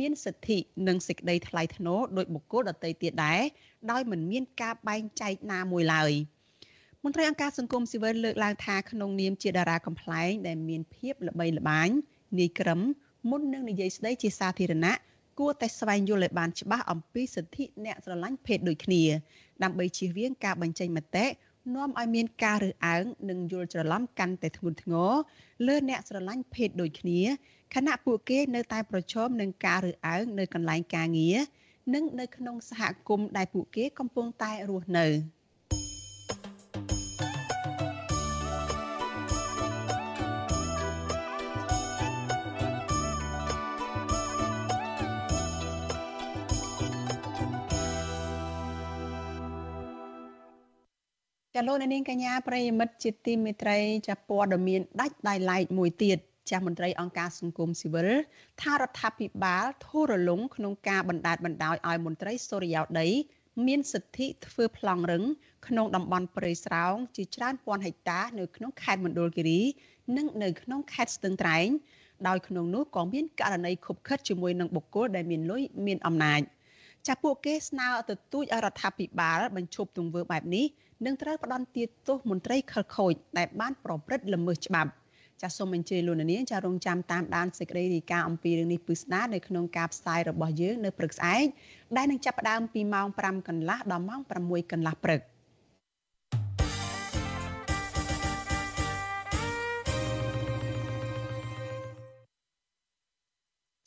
[0.00, 3.40] មានសិទ្ធិនិងសេចក្តីថ្លៃថ្នូរដោយបុគ្គលដទៃទៀតដែរ
[3.90, 6.12] ដោយមិនមានការបែងចែកណាមួយឡើយ
[7.04, 11.88] មន្ត្រីអង្គការសង្គមស៊ីវិលលើកឡើងថាក្នុងនាមជាតារាកំ pl ែងដែលមានភាពល្បីល្បាញ
[12.38, 12.80] នាយក្រឹម
[13.30, 14.94] មុននឹងនិយាយស្ដីជាសាធារណៈ
[15.38, 19.02] គួរតែស្វែងយល់ឲ្យបានច្បាស់អំពីសិទ្ធិអ្នកស្រឡាញ់ភេទដូចគ្នា
[19.62, 21.26] ដើម្បីជៀសវាងការបញ្ចេញមតិ
[21.74, 25.12] នាំឲ្យមានការរើសអើងនិងយល់ច្រឡំកាន់តែធ្ងន់ធ្ងរ
[25.66, 27.20] លើអ្នកស្រឡាញ់ភេទដូចគ្នា
[27.74, 31.38] ខណៈពួកគេនៅតែប្រឈមនឹងការរើសអើងនៅកន្លែងការងារ
[31.94, 35.06] និងនៅក្នុងសហគមន៍ដែលពួកគេកំពុងតែរស់នៅ
[51.54, 56.18] ចាលោកនាងកញ្ញាប្រិយមិត្តជាទីមេត្រីចាព័ត៌មានដាច់ដៃឡែកមួយទៀត
[56.50, 58.08] ចាស់មន្ត្រីអង្គការសង្គមស៊ីវិល
[58.62, 63.08] ថារដ្ឋាភិបាលធូររលុងក្នុងការបណ្ដាលបណ្ដោយឲ្យមន្ត្រីសូរិយោដី
[63.66, 65.24] មានសិទ្ធិធ្វើប្លង់រឹង
[65.66, 69.60] ក្នុងតំបន់ព្រៃស្រោងជាច្រើនពាន់ហិកតានៅក្នុងខេត្តមណ្ឌលគិរី
[70.16, 71.68] និងនៅក្នុងខេត្តស្ទឹងត្រែង
[72.28, 76.40] ដោយក្នុងនោះក៏មានករណីខុបខិតជាមួយនឹងបុគ្គលដែលមានលុយមានអំណាច
[77.08, 80.66] ចាពួកគេស្នើទទូចឲ្យរដ្ឋាភិបាលបញ្ឈប់ទង្វើបែបនេះ
[81.06, 84.90] និងត្រូវផ្ដន្ទាទោសមន្ត្រីខលខូចដែលបានប្រព្រឹត្តល្មើសច្បាប់
[85.42, 91.46] ចាសសូមអញ្ជើញលោកនាងចារងចាំតាមដានសេចក្តីរាយការណ៍អំពីរឿងនេះពិស្ដានៅក្នុងការផ្សាយរបស់យើងនៅព្រឹកស្អែក
[91.96, 95.20] ដែលនឹងចាប់ផ្ដើមពីម៉ោង5កន្លះដល់ម៉ោង6កន្លះព្រឹក។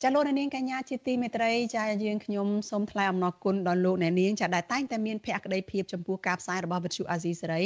[0.02, 7.64] ចាលោកអ្នកនាងកញ្ញាជាទីមេត្រីចាយើងខ្ញុំសូមថ្លែងអំណរគុណដល់លោកអ្នកនាងចាដែលតែងតែមានភក្ដីភាពចំពោះការផ្សាយរបស់វិទ្យុអាស៊ីសេរី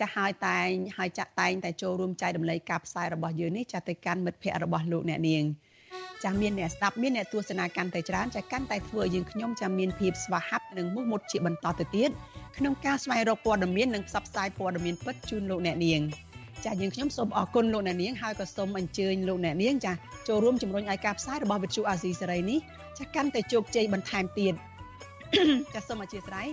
[0.00, 5.44] ចាហើយតែងហើយចាក់តែងតែចូលរួមចែករំលែកការផ្សាយរបស់យើងនេះចាទៅកាន់មិត្តភ័ក្តិរបស់លោកអ្នកនាង
[6.24, 12.10] ចាមានអ្នកស្ដាប់មានអ្នកទស្សនាកាន់តែច្រើនចាកាន់តែធ្វើឲ្យយើងខ្ញុំចាមានភាពស្វាហាប់និងមោះមុតជាបន្តទៅទៀត
[12.56, 16.02] ក្នុងការស្វែងរកព័ត៌មាននិងផ្សព្វផ្សាយព័ត៌មានពិតជូនលោកអ្នកនាង
[16.64, 19.92] ចាយើងខ្ញុំសូមអរគុណលោកអ្នកនាងហើយក៏សូមអញ្ជើញលោកអ្នកនាងចា
[20.28, 22.58] ចូលរួមជំរុញឲ្យការផ្សាយរបស់វិទ្យុអាស៊ីសេរីនេះ
[22.98, 24.54] ចាកាន់តែជោគជ័យបន្ថែមទៀត
[25.74, 26.48] ចាសូមអធិស្ឋាន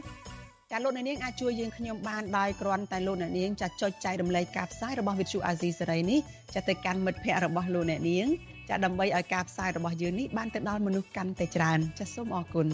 [0.72, 6.20] ចាលោកអ្នកនាងអាចជួយយើងខ្ញុំបានដោយគ្រាន់តែលោកអ្នកនាងចាចុចចែករំលែកការផ្សាយរបស់វិទ្យុអាស៊ីសេរីនេះ
[6.54, 8.28] ចាទៅកាន់មិត្តភ័ក្តិរបស់លោកអ្នកនាង
[8.70, 12.68] ចាដើម្បីឲ្យការផ្សាយរបស់យើងនេះបានទៅដល់មនុស្សកាន់តែច្រើនចាសូមអរគុណ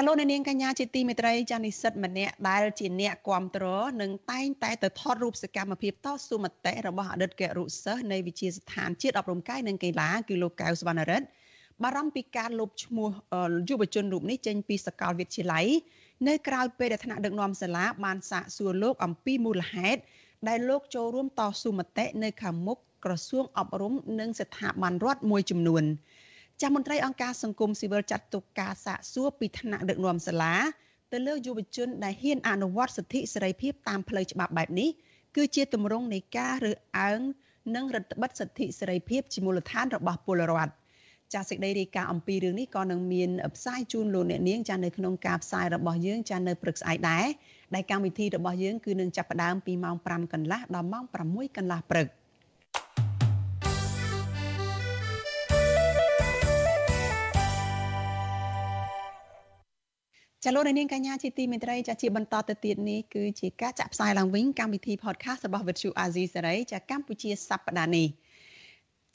[0.00, 11.26] ចាលោកនាងកញ្ញាជាទីមេត្រីចានិស្សិតម្នាក់ដែលជាអ្នកគ្រប់គ្រងនិងតែងតែទៅថតរូបសកម្មភាពតស៊ូមតិរបស់អតីតគរុសិស្សនៃវិទ្យាស្ថានជាតិអប់រំកាយនិងកីឡាគឺលោកកៅសវណ្ណរិទ្ធ
[11.82, 13.08] បារម្ភពីការលុបឈ្មោះ
[13.68, 15.66] យុវជនរូបនេះចេញពីសាកលវិទ្យាល័យ
[16.28, 20.00] នៅក្រៅពេលដែលថ្នាក់ដឹកនាំសាលាបានសាកសួរលោកអំពីមូលហេតុ
[20.48, 25.84] ដែលលោកចូលរួមតស៊ូមតិនៅខាងមុខក្រសួងអប់រំនិងស្ថាប័នរដ្ឋមួយចំនួន។
[26.60, 30.54] ចាស់មន្ត្រីអង្គការសង្គមស៊ីវិលចាត់ទុកការសាកសួរពីថ្នាក់ដឹកនាំសាលា
[31.12, 34.88] ទៅលើយុវជនដែលហ៊ានអនុវត្តសិទ្ធិសេរីភាពតាមផ្លូវច្បាប់បែបនេះ
[35.36, 37.20] គឺជាទម្រង់នៃការរើសអើង
[37.74, 40.72] និងរដ្ឋបិទសិទ្ធិសេរីភាពជាមូលដ្ឋានរបស់ពលរដ្ឋ
[41.34, 47.26] ចាសសេចក្តីរាយការណ៍អំពីរឿងនេះក៏នឹងមានផ្សាយជូនលោកអ្នកនាងចានៅក្នុងការផ្សាយរបស់យើងចានៅព្រឹកស្អែកដែរ
[47.74, 52.08] ដែលកម្មវិធីរបស់យើងគឺនឹងចាប់ផ្ដើមពីម៉ោង5កន្លះដល់ម៉ោង6កន្លះព្រឹក។
[60.44, 68.08] ចាលោកនាងកញ្ញាជាទីមេត្រីចាជាបន្តទៅទៀតនេះគឺជាការចាក់ផ្សាយឡើងវិញកម្មវិធី podcast របស់ Virtual Azizi សេរីចាកម្ពុជាសប្តាហ៍នេះ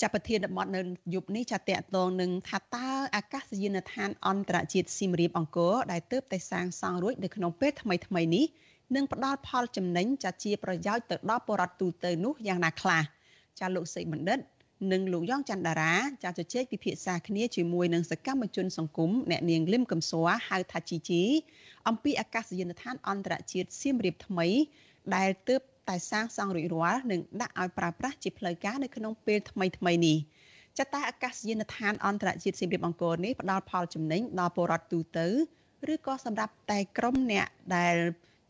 [0.01, 0.81] ចាប់ប្រធានបទនៅ
[1.13, 8.45] យប់នេះចាតកតងនឹងថាតើអាកាសយានដ្ឋានអន្តរជាតិស៊ីមរៀបអង្គរដែលទើបតែសាងសង់រួចនៅក្នុងពេលថ្មីថ្មីនេះ
[8.95, 13.03] នឹងផ្ដល់ផលចំណេញចាជាប្រយោជន៍ទៅដល់ប្រជាពលរដ្ឋទូទៅនោះយ៉ាងណាខ្លះ
[13.59, 14.39] ចាលោកសេកបណ្ឌិត
[14.91, 21.23] និងលោកយ៉ងច័ន្ទតារាចាជជែកពិភាក្សាគ្នាជាមួយនឹងសកម្មជនសង្គមអ្នកនាងលឹមកំសួរហៅថាជីជី
[21.87, 24.47] អំពីអាកាសយានដ្ឋានអន្តរជាតិសៀមរាបថ្មី
[25.15, 30.17] ដែលទើបតែសាងសង់រួចរាល់និងដាក់ឲ្យប្រើប្រាស់ជាផ្លូវការនៅក្នុងពេលថ្មីថ្មីនេះ
[30.79, 35.27] ចតាអាកាសយានដ្ឋានអន្តរជាតិសៀមរាបអង្គរនេះផ្ដល់ផលចំណេញដល់ពលរដ្ឋទូទៅ
[35.93, 37.95] ឬក៏សម្រាប់តែក្រុមអ្នកដែល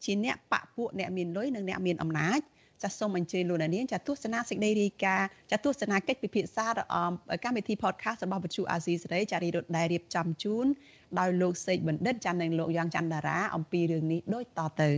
[0.03, 2.39] ជាអ្នកបពពួកអ្នកមានលុយនិងអ្នកមានអំណាច
[2.84, 6.65] ចាសសូមអញ្ជើញលោកនាងចាទស្សនាសេចក្តីរាយការណ៍ចាទស្សនាកិច្ចពិភាក្សា
[7.45, 10.65] កម្មវិធី podcast របស់វិទ្យុអាស៊ីសេរីចារីរត់ដែលរៀបចំជូន
[11.19, 14.89] ដោយលោកសេកបណ្ឌិតចានិងលោកយ៉ាងច័ន្ទតារាអំពីរឿងនេះដូចតទៅ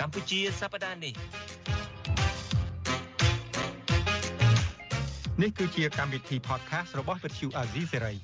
[0.00, 1.14] កម្ពុជាសប្តាហ៍នេះ
[5.42, 8.16] នេះគឺជាកម្មវិធី podcast របស់ Vuthu Azizi Serai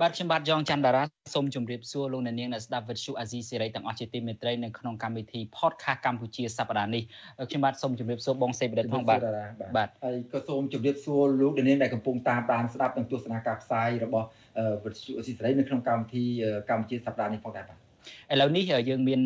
[0.00, 1.02] បាទខ្ញុំបាទយ៉ងច័ន្ទតារា
[1.34, 7.02] សូមជម្រាបសួរលោកអ្នកនាងអ្នកស្ដាប់វិទ្យុអាស៊ីសេរីទាំងអស់ជាទីមេត្រីនៅក្នុងកម្មវិធី podcast កម្ពុជាសប្តាហ៍នេះ
[7.48, 9.20] ខ្ញុំបាទសូមជម្រាបសួរបងសេបដិតផងបាទ
[9.76, 14.26] បាទហើយក៏សូមជម្រាបសួរលោកអ្នកនាងដែលកំពុងតាមដានស្ដាប់និងទស្សនាការផ្សាយរបស់
[14.84, 16.24] វិទ្យុអាស៊ីសេរីនៅក្នុងកម្មវិធី
[16.70, 17.78] កម្ពុជាសប្តាហ៍នេះផងដែរបាទ
[18.32, 19.20] ឥឡូវនេះយើងមាន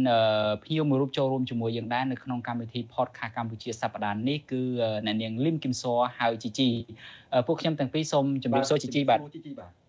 [0.64, 4.62] ភ្ញៀវមួយរូបចូលរួមជាមួយយើងដែរនៅក្នុងកម្មវិធី podcast កម្ពុជាសប្តាហ៍នេះគឺ
[5.06, 5.84] អ្នកនាងលឹមគឹមស
[6.18, 6.68] ហៅជីជី
[7.46, 9.83] ពួកខ្ញុំទាំងពីរសូមជម្រាបសួរជីជីបាទជីជីបាទ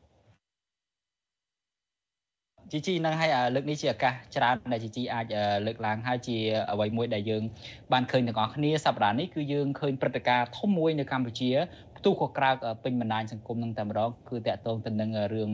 [2.71, 5.25] ជីជីនឹងឲ្យលើកនេះជាឱកាសច្រើនដែលជីជីអាច
[5.65, 6.37] លើកឡើងហើយជា
[6.71, 7.43] អ្វីមួយដែលយើង
[7.93, 11.49] បានឃើញទាំងអស់គ្នាសប្តាហ៍នេះគឺយើងឃើញព្រឹត្តិការណ៍ធំមួយនៅកម្ពុជា
[11.97, 12.49] ផ្ទុះក៏ក្រៅ
[12.83, 15.51] ពេញបណ្ដាញសង្គមនឹងតែម្ដងគឺតាក់ទងទៅនឹងរឿង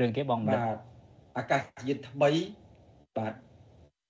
[0.00, 0.58] រឿងគេបងបាទ
[1.38, 2.30] អាកាសយានថ្មី
[3.18, 3.34] បាទ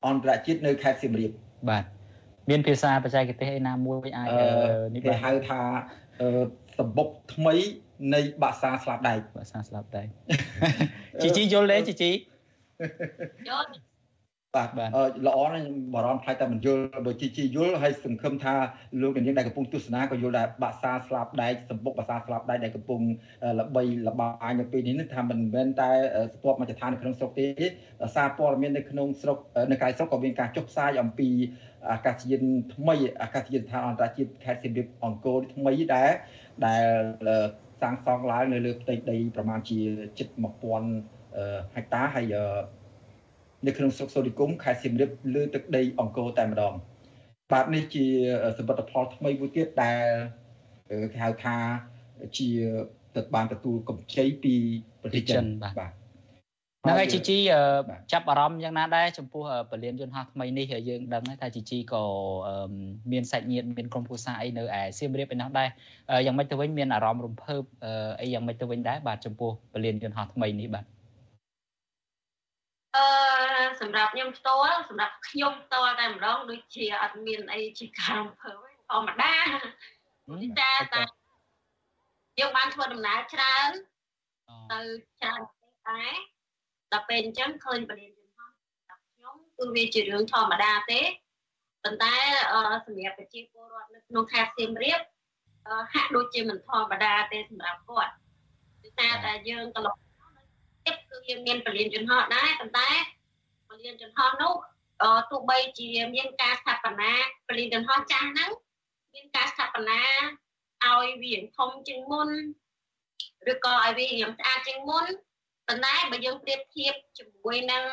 [0.07, 1.31] អន្តរជាតិនៅខេត្តសៀមរាប
[1.71, 1.85] បាទ
[2.51, 4.29] មានភាសាបច្ចេកទេសឯណាមួយអាច
[4.95, 5.61] នេះគេហៅថា
[6.79, 7.55] សម្បុកថ្មី
[8.15, 10.09] នៃបាសាស្លាប់ដែកបាសាស្លាប់ដែក
[11.23, 12.11] ជីជីយល់ទេជីជី
[13.49, 13.69] យល់
[14.57, 14.71] បាទ
[15.27, 18.55] ល្អណាស់បារម្ភផ្លែតែមិនយល់បើជីជីយល់ហើយសង្ឃឹមថា
[19.01, 23.01] លោកនាងដែលកំពុងទស្សនាក៏យល់ដែរបាក់សាស្លាប់ដែកសម្បុកបាសាស្លាប់ដែកដែលកំពុង
[23.61, 25.91] ល្បីល្បាញនៅពេលនេះថាមិនមែនតែ
[26.35, 27.47] ស្ទាប់មកចឋាននៅក្នុងស្រុកទេ
[28.17, 29.39] សារព័ត៌មាននៅក្នុងស្រុក
[29.71, 31.29] នៅក្រៅស្រុកក៏មានការចុះផ្សាយអំពី
[31.93, 32.45] អាកាសយាន
[32.75, 36.11] ថ្មីអាកាសយានដ្ឋានអន្តរជាតិខេត្តសៀមរាបអង្គរថ្មីដែរ
[36.67, 36.87] ដែល
[37.83, 39.81] សាងសង់ឡើងនៅលើផ្ទៃដីប្រមាណជា
[40.19, 40.29] ជិត
[41.03, 42.35] 1000ហិកតាហើយ
[43.67, 46.75] នៅក្នុងស្រុកសូរិគុំខេត្តសៀមរាបលើទឹកដីអង្គរតែម្ដង
[47.53, 48.05] បាទនេះជា
[48.59, 50.05] សមិទ្ធផលថ្មីមួយទៀតដែល
[51.13, 51.57] គេហៅថា
[52.39, 52.49] ជា
[53.17, 54.55] ទឹកបានទទួលកម្ចីពី
[55.03, 55.45] ប្រទេសចិន
[55.79, 56.00] បាទ
[56.85, 57.39] ហ្នឹងហើយជីជី
[58.13, 62.03] ចាប់អារម្មណ៍យ៉ាងណាដែរចំពោះពលានយន្តហោះថ្មីនេះយើងដឹងថាជីជីក៏
[63.13, 65.69] មានសាច់ញាតិមានក្រុមគ្រួសារអីនៅឯសៀមរាបឯនោះដែរ
[66.27, 67.63] យ៉ាងម៉េចទៅវិញមានអារម្មណ៍រំភើប
[68.21, 70.85] អីយ៉ាងម៉េចទៅវិញដែរបាទចំពោះពលានយន្តហោះថ្មីនេះបាទ
[72.97, 73.05] អឺ
[73.81, 78.57] សម្រាប់ខ្ញុំផ្ទាល់សម្រាប់ខ្ញុំផ្ទាល់តែម្ដងដូចជាអត់មានអីជាការរំភើប
[78.91, 79.35] ធម្មតា
[80.61, 81.03] តែតែ
[82.39, 83.71] យើងបានធ្វើដំណើរច្រើន
[84.73, 84.81] ទៅ
[85.21, 85.41] ច្រើន
[85.89, 86.40] ដែរ
[86.93, 88.57] ដល់ពេលអញ្ចឹងឃើញបរិញ្ញាបត្រ
[88.91, 91.01] របស់ខ្ញុំគឺវាជារឿងធម្មតាទេ
[91.85, 92.15] ប៉ុន្តែ
[92.87, 95.01] សម្រាប់ប្រជាពលរដ្ឋនៅក្នុងខេត្តសៀមរាប
[95.93, 98.13] ហាក់ដូចជាមិនធម្មតាទេសម្រាប់គាត់
[98.83, 99.97] គឺថាតែយើងកន្លង
[100.87, 102.91] ទៀតគឺយើងមានបរិញ្ញាបត្រហោះដែរប៉ុន្តែ
[103.69, 104.55] បរិញ្ញាបត្រហោះនោះ
[105.31, 107.13] ទោះបីជាមានការស្ថាបនា
[107.49, 108.51] បរិញ្ញាបត្រហោះចាស់ហ្នឹង
[109.15, 110.01] មានការស្ថាបនា
[110.85, 112.29] ឲ្យវាធំជាងមុន
[113.53, 115.05] ឬក៏ឲ្យវារៀងស្អាតជាងមុន
[115.69, 117.85] ប៉ុន្តែបើយើងប្រៀបធៀបជាមួយនឹង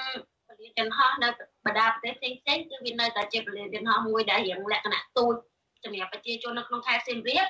[0.47, 1.29] ពលានយន្តហោះនៅ
[1.65, 5.35] បណ្ដាប្រទេសផ្សេងផ្សេងគឺវានៅតែជាពលានយន្តហោះមួយដែលរៀងលក្ខណៈទូច
[5.83, 7.47] សម្រាប់ប្រជាជននៅក្នុងខេត្តសៀមរាប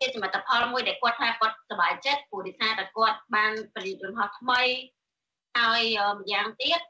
[0.00, 4.62] ជាសមិទ្ធផលមួយដែលគាត់ថាគាត់សប្បាយចិត្តព្រោះដោយសារតែគាត់បានពលានយន្តហោះថ្មី
[5.58, 5.82] ហើយ
[6.18, 6.80] ម្យ៉ាងទៀត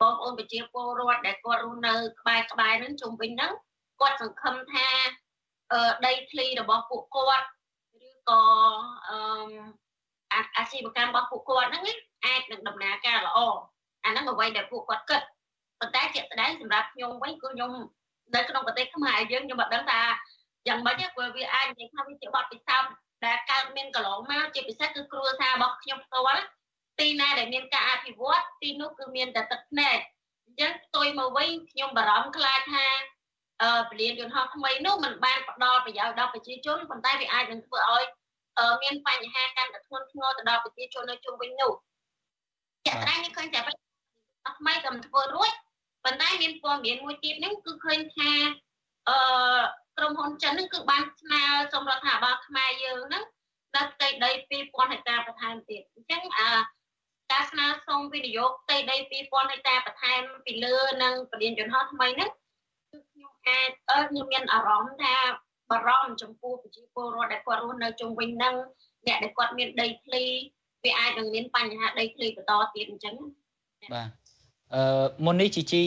[0.00, 3.52] បងប្អូនប្រជាពលរដ្ឋដែលគាត់រស់នៅក្បែរក្បែរហ្នឹងជុំវិញហ្នឹង
[4.00, 4.88] គាត់សង្ឃឹមថា
[6.06, 7.46] ដីធ្លីរបស់ពួកគាត់
[8.08, 8.42] ឬក៏
[9.08, 9.18] អឺ
[10.32, 11.82] អាជីវកម្មរបស់ពួកគាត់ហ្នឹង
[12.26, 13.38] អាចនឹងដំណើរការល្អ
[14.04, 15.22] អាហ្នឹងអ្វីដែលពួកគាត់គិត
[15.80, 17.72] ប៉ុន្តែជាក់ស្ដែងសម្រាប់ខ្ញុំវិញគឺខ្ញុំ
[18.34, 20.02] នៅក្នុងប្រទេសខ្មែរយើងខ្ញុំមិនដឹងថា
[20.68, 22.92] យ៉ាងម៉េចព្រោះវាអាចនិយាយថាវាជាបទពិសោធន៍
[23.24, 26.42] ដែលកើតមានកន្លងមកជាពិសេសគឺគ្រួសាររបស់ខ្ញុំផ្ទាល់
[26.98, 29.98] ទីណាដែលមានការអភិវឌ្ឍទីនោះគឺមានតែទឹកភ្នែក
[30.44, 32.86] អញ្ចឹងផ្ទុយមកវិញខ្ញុំបារម្ភខ្លាចថា
[33.62, 38.04] អឺពលានយន្តហោះថ្មីនោះมันបានផ្ដល់ប្រយោជន៍ដល់ប្រជាជនប៉ុន្តែវាអាចនឹងធ្វើឲ្យ
[38.82, 41.72] មានបញ្ហាកាន់តែធ្ងន់ធ្ងរទៅដល់ប្រជាជននៅជុំវិញនោះ
[42.86, 43.60] ចាក់ស្ដែងនេះឃើញតែ
[44.58, 45.52] ថ្មីក៏មិនធ្វើរួច
[46.04, 48.30] ប៉ុន្តែមានព័ត៌មានមួយទៀតហ្នឹងគឺឃើញថា
[49.08, 49.18] អឺ
[49.96, 51.42] ក្រុមហ៊ុនចិនហ្នឹងគឺបានស្នើ
[51.72, 53.24] សុំរដ្ឋាភិបាលខ្មែរយើងហ្នឹង
[53.74, 56.50] ដល់ផ្ទៃដី2000ហិកតាបន្ថែមទៀតអញ្ចឹងអឺ
[57.32, 62.30] ការស្នើសុំវិនិយោគផ្ទៃដី2000ហិកតាបន្ថែមពីលើនឹងពលានយន្តហោះថ្មីហ្នឹង
[62.90, 65.16] គឺខ្ញុំអាចអឺខ្ញុំមានអារម្មណ៍ថា
[65.69, 68.55] បារម្ភចំពោះប្រជាពលរដ្ឋដែលគាត់រស់នៅជុំវិញនឹង
[69.07, 70.23] អ្នកដែលគាត់មានដីធ្លី
[70.83, 73.15] វាអាចនឹងមានបញ្ហាដីធ្លីបន្តទៀតអញ្ចឹង
[73.93, 74.09] បាទ
[74.75, 75.81] អឺមុននេះជីជី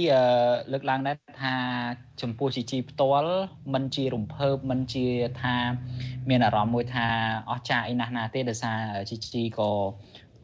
[0.72, 1.54] លើកឡើងដែរថា
[2.22, 3.36] ចំពោះជីជីផ្ទាល់
[3.74, 5.06] มันជារំភើបมันជា
[5.42, 5.56] ថា
[6.28, 7.06] មានអារម្មណ៍មួយថា
[7.50, 8.80] អស្ចារ្យអីណាស់ណាទេដោយសារ
[9.10, 9.70] ជីជីក៏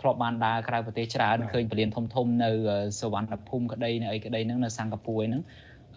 [0.00, 2.50] ធ្លាប់បានដើរក្រៅប្រទេសច្រើនឃើញពលានធំធំនៅ
[3.00, 5.42] សវណ្ណភូមិក្តីនៅអីក្តីហ្នឹងនៅសិង្ហបុរីហ្នឹង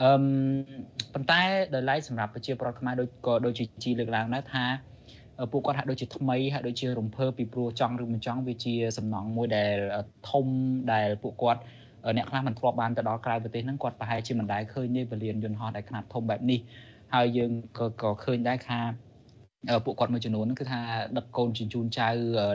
[0.02, 0.12] អឺ
[1.14, 1.40] ប៉ុន្តែ
[1.74, 4.64] ដោយឡែកសម្រាប់ប្រជាប្រដ្ឋខ្មែរដូចក៏ដូចជាជីលើកឡើងដែរថា
[5.52, 9.76] ពួកគាត់ហាក់ដូចជាថ្មីហាក់ដូចជារំភើបពីព្រោះចង់ឬមិនចង់វាជាសំណងមួយដែល
[10.30, 10.46] ធំ
[10.92, 11.60] ដែលពួកគាត់
[12.16, 16.60] អ្នកខ្លះមិនធ្លាប់បានទៅដល់ក្រៅប្រទេសហ្នឹងគាត់ប្រហែលជាមិនដែលឃើញទេពលានយន្តហោះដែលខ្នាតធំបែបនេះ
[17.14, 18.78] ហើយយើងក៏ក៏ឃើញដែរថា
[19.84, 20.80] ពួកគាត់មួយចំនួនហ្នឹងគឺថា
[21.16, 22.08] ដឹកកូនជញ្ជូនចៅ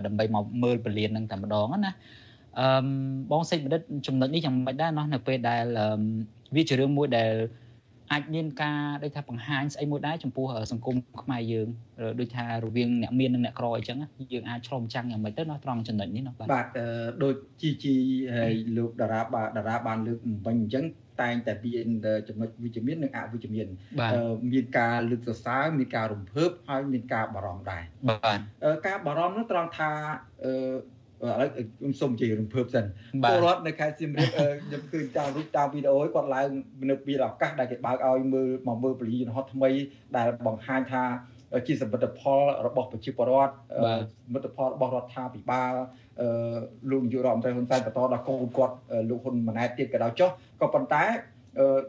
[0.06, 1.94] ដើម្បីមកមើលពលានហ្នឹងតែម្ដងណា
[2.60, 2.68] អឺ
[3.32, 5.64] បងសេចបណ្ឌិតចំណុចនេះយ៉ាងម៉េចដែរណោះនៅពេលដែល
[6.56, 7.34] វាជារឿងមួយដែល
[8.12, 11.68] អាចមានការដូចថាបង្ហាញស្អីមួយដែរចំពោះសង្គមខ្មែរយើង
[12.20, 13.98] ដូចថារវាងអ្នកមាននិងអ្នកក្រអញ្ចឹង
[14.34, 16.68] យើងអាចឆ្លុំចាំងយ៉ាងម៉េចទៅណោះត្រង់ចំណុចនេះណោះបាទបាទ
[17.24, 17.96] ដូចជីជី
[18.36, 20.86] ហើយលោកតារាបាទតារាបានលើកបំពេញអញ្ចឹង
[21.22, 21.88] តែងតែមាន
[22.28, 23.68] ចំណុចវិជ្ជមាននិងអវិជ្ជមាន
[24.52, 28.40] មានការលើកសរសើរមានការរំភើបហើយមានការបារម្ភដែរបាទ
[28.88, 29.90] ការបារម្ភនោះត្រង់ថា
[31.26, 32.86] ឥឡូវខ្ញុំសូមជារំភើបសិន
[33.24, 34.30] ពលរដ្ឋនៅខេត្តសៀមរាប
[34.66, 36.50] ខ្ញុំឃើញតាមរូបតាមវីដេអូគាត់ឡើង
[36.90, 39.70] នៅពីឱកាសដែលគេបើកឲ្យមើលមកមើលពលិយន្តហោះថ្មី
[40.18, 41.04] ដែលបង្ហាញថា
[41.68, 43.54] ជាសមិទ្ធផលរបស់ប្រជាពលរដ្ឋ
[44.26, 45.74] សមិទ្ធផលរបស់រដ្ឋាភិបាល
[46.22, 46.58] អឺ
[46.92, 48.76] លោកនាយករដ្ឋមន្ត្រីហ៊ុនសែនបន្តដល់កូនគាត់
[49.10, 50.30] លោកហ៊ុនម៉ាណែតទៀតក៏ដោយចុះ
[50.62, 51.04] ក៏ប៉ុន្តែ
[51.60, 51.80] អឺ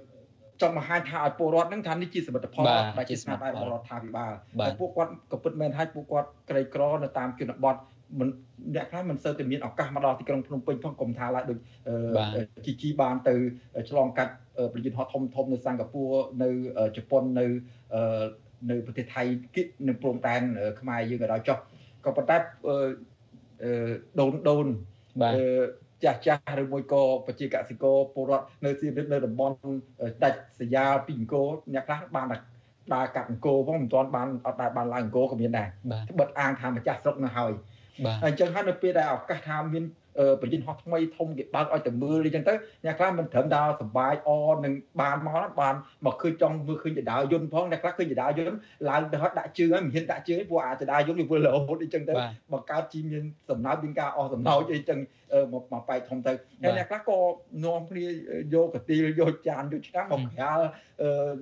[0.62, 2.64] ចង់បង្ហាញថាឲ្យពលរដ្ឋនឹងថានេះជាសមិទ្ធផល
[2.98, 4.32] ដែលជាស្នាដៃរបស់រដ្ឋាភិបាល
[4.66, 7.76] តែពួកគាត់ក៏ពិតមែនហើយពួកគាត់ក្រីក្រនៅតាមជនបទ
[8.18, 8.28] មិន
[8.74, 11.58] អ្នកខ្លះមិនសូវតែមានឱកាសមកដល់ទីក្រុងភ្នំពេញផងកុំថាឡើយដូច
[12.66, 13.34] ជីជីបានទៅ
[13.90, 14.32] ឆ្លងកាត់
[14.72, 16.50] ប្រយុទ្ធហត់ធំធំនៅសិង្ហបុរីនៅ
[16.96, 17.46] ជប៉ុននៅ
[18.70, 19.22] នៅប្រទេសថៃ
[19.54, 20.42] គិតនៅព្រំដែន
[20.80, 21.58] ខ្មែរយើងក៏ដោយចុះ
[22.04, 22.36] ក៏ប៉ុន្តែ
[24.20, 24.66] ដូនដូន
[25.22, 25.34] បាទ
[26.04, 29.54] ចាស់ចាស់ឬមួយក៏ប្រជាកសិករពលរដ្ឋនៅសៀមរាបនៅតំបន់
[30.24, 32.26] ដាច់សយ៉ាពីអង្គរអ្នកខ្លះបាន
[32.94, 35.68] ដើរកាត់អង្គរផងមិនទាន់បានអត់ដែរបានឡើងអង្គរក៏មានដែរ
[36.20, 37.52] បិទអាងថាម្ចាស់ស្រុកនៅហើយ
[38.24, 39.84] អញ្ចឹងហើយនៅពេលដែលឱកាសថាមាន
[40.40, 44.30] ប្រជិនហោះថ្មីធំគេបើកឲ្យទៅមើលអញ្ចឹងទៅអ្នកខ្លះមិនត្រឹមដល់សុបាយអ
[44.64, 45.74] នឹងបានមកបាន
[46.06, 52.12] មកឃើញចង់មើលឃើញចដាយន្តផងអ្នកខ្លះឃើញចដាយន្តឡើងទៅហត់ដាក់ជើងហើយមិនហ៊ានដាក់ជើងព្រោះអាចដាយន្តវាវិលរហូតអញ្ចឹងទៅ
[52.52, 54.98] បង្កើតជីមានសំណើចមានការអស់សំណោចអីចឹង
[55.52, 57.18] មកមកបែកធំទៅហើយអ្នកខ្លះក៏
[57.64, 58.06] នាំគ្នា
[58.54, 60.60] យកកាទីលយកចានយកឆ្នាំមកក្រាល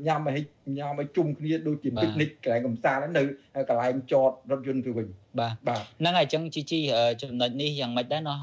[0.06, 0.44] ញ៉ាំឲ្យ
[0.78, 3.22] ញ៉ាំឲ្យជុំគ្នាដូចជាពិកនិចកន្លែងកំសាន្តនៅ
[3.68, 5.06] កន្លែងចតរថយន្តទៅវិញ
[5.40, 6.80] បាទបាទហ្នឹងហើយអញ្ចឹងជីជី
[7.22, 8.38] ចំណុចនេះយ៉ាងម៉េចដែរណោះ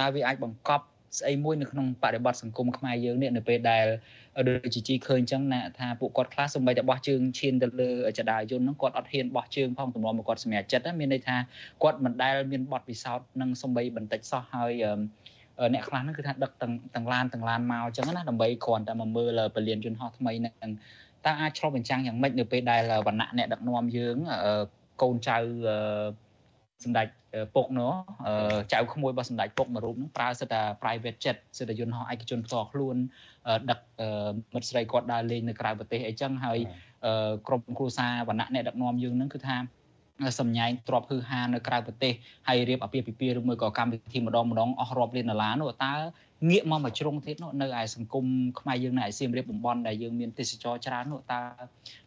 [0.00, 0.84] តើវាអាចបង្កប់
[1.18, 3.86] ស្អីមួយនៅក្នុងបរិបទសង្គមខ្មែរយើងនេះនៅពេលដែល
[4.48, 11.36] ដូចជីជីឃើញអញ្ចឹងណាថាពួកគាត់ខ្លះសម្បីតែបោះជើងឈានទៅលើចដាយន្តហ្នឹងគាត់អត់ហ៊ានបោះជើងផងទម្លាប់មកគាត់សម្រាប់ចិត្តមានន័យថា
[11.82, 14.72] គាត់មិនដែលមានបទពិសោធន៍នឹងសម្បីបន្តិចសោះហើយ
[15.74, 20.72] អ្នកខ្លះហ្នឹងគឺថាដឹកទាំងទាំងឡានទាំងឡានមកអញ្ចឹងណាដើម្បីគ្រាន់តែមកមើលពលានយន្តហោះថ្មីហ្នឹង
[21.26, 24.16] តើអាចឆ្លុះបញ្ចាំងយ៉ាងម៉េចនៅពេលដែលវណ្ណៈអ្នកដឹកនាំយើង
[25.02, 25.36] កូនចៅ
[26.84, 27.06] សម្ដេច
[27.54, 27.92] ពុកនោះ
[28.72, 32.96] ចៅក្មួយរបស់សម្ដេចពុកមួយរូបហ្នឹងប្រើសិតតែ private jet សិតតែយន្តហោះឯកជនផ្ទាល់ខ្លួន
[33.70, 33.78] ដឹក
[34.54, 36.58] មិត្តស្រីគាត់ដើរលេងនៅក្រៅប្រទេសអីចឹងហើយ
[37.46, 39.56] ក្រុមគ្រួសារវណ្ណៈអ្នកដឹកនាំយើងហ្នឹងគឺថា
[40.40, 42.12] សម្ញែងទ្របហឺហានៅក្រៅប្រទេស
[42.48, 45.92] ហើយរៀបអាពាហ៍ពិពាហ៍ឬមួយក៏កម្មវិធីម្ដងម្ដងអស់រាប់លានដុល្លារនោះតើ
[46.50, 48.24] ងាកមកមួយជ្រុងទៀតនោះនៅឯសង្គម
[48.60, 51.40] ខ្មែរយើងនៅឯសៀមរាបតំបន់ដែលយើងមានទេសចរច្រើននោះតើ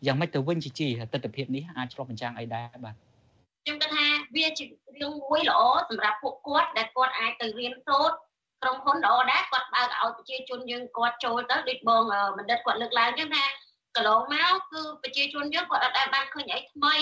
[0.05, 2.95] យ៉ាងម៉េចទៅវិញជីជីទស្សនវិជ្ជានេះអាចឆ្លុះបញ្ចាំងអីដែរបាទ
[3.63, 8.15] ខ្ញុំគិតថា វាជារឿងមួយល្អសម្រាប់ពួកគាត់ដែលគាត់អាចទៅរៀនសូត្រ
[8.61, 12.03] ក្រុមហ៊ុនល្អដែរគាត់បើកឲ្យប្រជាជនយើងគាត់ចូលទៅដូចបង
[12.37, 13.45] បណ្ឌិតគាត់លើកឡើងចឹងថា
[13.95, 16.95] កន្លងមកគឺប្រជាជនយើងគាត់អត់ដែលបានឃើញអីថ្មី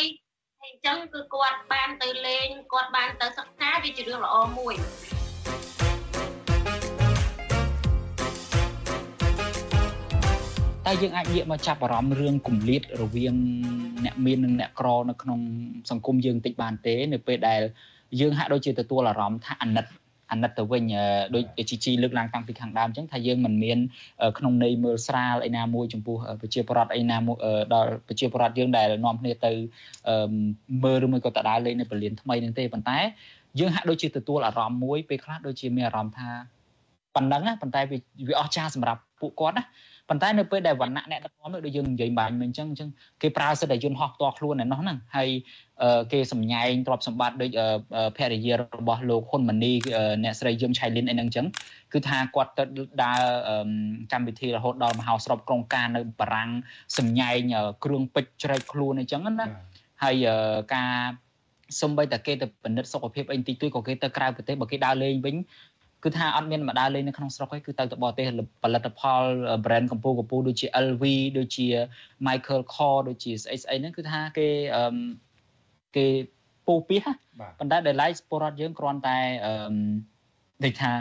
[0.60, 4.76] ហើយអញ្ចឹងគឺគាត់បានទៅលេងគាត់បានទៅសិក្សាវាជារឿងល្អមួយ
[10.88, 13.34] តើយើងអាចងាកមកចាប់អារម្មណ៍រឿងគម្លាតរវាង
[14.06, 15.40] អ្នកមាននិងអ្នកក្រនៅក្នុង
[15.92, 17.62] សង្គមយើងតិចបានទេនៅពេលដែល
[18.20, 19.86] យើងហាក់ដូចជាទទួលអារម្មណ៍ថាអាណិត
[20.32, 20.84] អាណិតទៅវិញ
[21.36, 23.78] ដូចជីជីលើកឡើងតាំងពីខាងដើមអញ្ចឹងថាយើងមិនមាន
[24.38, 27.38] ក្នុងន័យមើលស្រាលឯណាមួយចំពោះប្រជាពលរដ្ឋឯណាមួយ
[27.74, 29.52] ដល់ប្រជាពលរដ្ឋយើងដែលនាំគ្នាទៅ
[30.84, 32.98] មើលឬមួយក៏តដើរលេងនៅពលានថ្មីនឹងទេប៉ុន្តែ
[33.60, 36.30] យើងហាក់ដូចជាទទួលអារម្មណ៍មួយពេលខ្លះដូចជាមានអារម្មណ៍ថា
[37.16, 37.82] ប៉ុណ្ណឹងណាប៉ុន្តែ
[38.28, 39.64] វាអស្ចារ្យសម្រាប់ពួកគាត់ណា
[40.10, 42.90] ប៉ុន្តែនៅពេលដែលវណ្ណៈអ្នកដឹកនាំដូចយើងនិយាយបាញ់មិញអញ្ចឹងអញ្ចឹង
[43.22, 45.30] គេប្រើសិទ្ធិយន្តហោះផ្ទាល់ខ្លួនឯនោះហ្នឹងហើយ
[46.12, 47.52] គេសម្ញែងទ្រព្យសម្បត្តិដូច
[48.18, 49.74] ភរិយារបស់លោកហ៊ុនម៉ាណី
[50.24, 51.48] អ្នកស្រីយឹមឆៃលីនអីហ្នឹងអញ្ចឹង
[51.94, 52.64] គឺថាគាត់ទៅ
[53.04, 53.22] ដើរ
[54.14, 56.50] កម្មវិធីរហូតដល់មហោស្រពក្រុងការនៅបារាំង
[56.98, 57.40] សម្ញែង
[57.84, 59.48] គ្រឿងពេជ្រជ្រែកខ្លួនអញ្ចឹងណា
[60.04, 60.26] ហើយ
[60.76, 60.92] ការ
[61.82, 65.36] សំបីតែគេទៅពិនិត្យសុខភាពអីតិចតួចក៏គេទៅក្រៅប្រទេសបើគេដើរលេងវិញ
[66.04, 68.26] គឺថាអត់មានម្ដាលេងនៅក្នុងស្រុកទេគឺទៅទៅបរទេស
[68.64, 69.24] ផលិតផល
[69.66, 71.04] brand កម្ពុជាកម្ពុជាដូចជា LV
[71.38, 71.68] ដូចជា
[72.28, 74.86] Michael Kors ដូចជាស្អីស្អីហ្នឹងគឺថាគេអឺ
[75.96, 76.06] គេ
[76.68, 77.16] ពោពីហ่ะ
[77.60, 79.54] ប៉ុន្តែដែលឡៃស្ពរដ្ឋយើងគ្រាន់តែអឺ
[80.66, 80.92] ដូចថា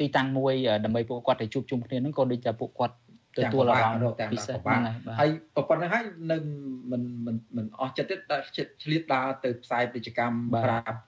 [0.00, 2.94] ទីតាំងមួយដើម្បីពួកគាត់ទៅជួបជុំគ្នាហ្នឹងក៏ដូចតែពួកគាត់
[3.38, 4.82] ទទួលអារម្មណ៍ពិសេសហ្នឹង
[5.20, 6.42] ហើយក៏ប៉ុណ្ណឹងហើយនឹង
[6.90, 8.36] មិនមិនមិនអស់ចិត្តទេតែ
[8.82, 10.98] ឆ្លៀតដើរទៅផ្សាយពាណិជ្ជកម្មប្រាប់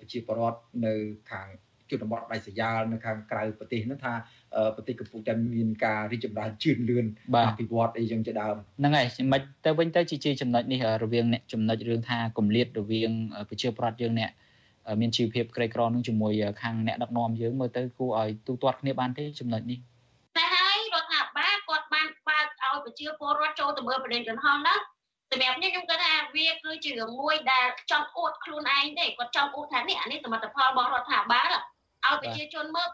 [0.00, 0.94] ប្រជាពលរដ្ឋនៅ
[1.30, 1.48] ខាង
[1.90, 4.12] ជនបទដាច់ស្រយាលនៅខាងក្រៅប្រទេសហ្នឹងថា
[4.76, 13.10] ប្រទេសកំពុងតែមានការរីកចម្រើនជឿនលឿនអភិវឌ្ឍអីចឹងជាដើមហ្នឹងហើយមិនទៅវិញទៅជាចំណុចនេះរវាងអ្នកចំណុចរឿងថាគម្លាតរវាង
[13.48, 14.30] ប្រជាប្រដ្ឋយើងអ្នក
[15.00, 16.32] មានជីវភាពក្រីក្រនឹងជាមួយ
[16.62, 19.78] ខាងអ្នកដឹកនាំយើងមើលទៅគួរឲ្យទូទាត់គ្នាបានទេចំណុចនេះ
[20.36, 24.74] តែហើយរដ្ឋាភិបាលគាត់បានបើកឲ្យប្រជាពលរដ្ឋចូលទៅមើលប្រទេសយន្តហោះណា
[25.30, 31.46] សម្រាប់ខ្ញុំខ្ញុំគិតថាវាគឺជារឿងមួយដែលចង់អួតខ្លួនឯងទេគាត់ចង់អួតថានេះអានេះសមិទ្ធផលរបស់រដ្ឋាភិបាល
[32.06, 32.88] ឲ្យប្រជាជនមើល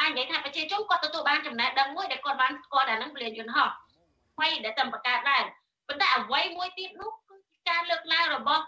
[0.00, 3.68] អាចនិយាយថាប្រជាជនគាត់ទទួលបានចំណេះដឹងមួយដែលគាត់បានស្គាល់តែនឹងពលានយន្តហោះ
[4.34, 5.42] ថ្មីដែលតែបង្កើតដែរ
[5.88, 8.64] ប៉ុន្តែអ្វីមួយទៀតនោះគឺជាការលើកឡើងរបស់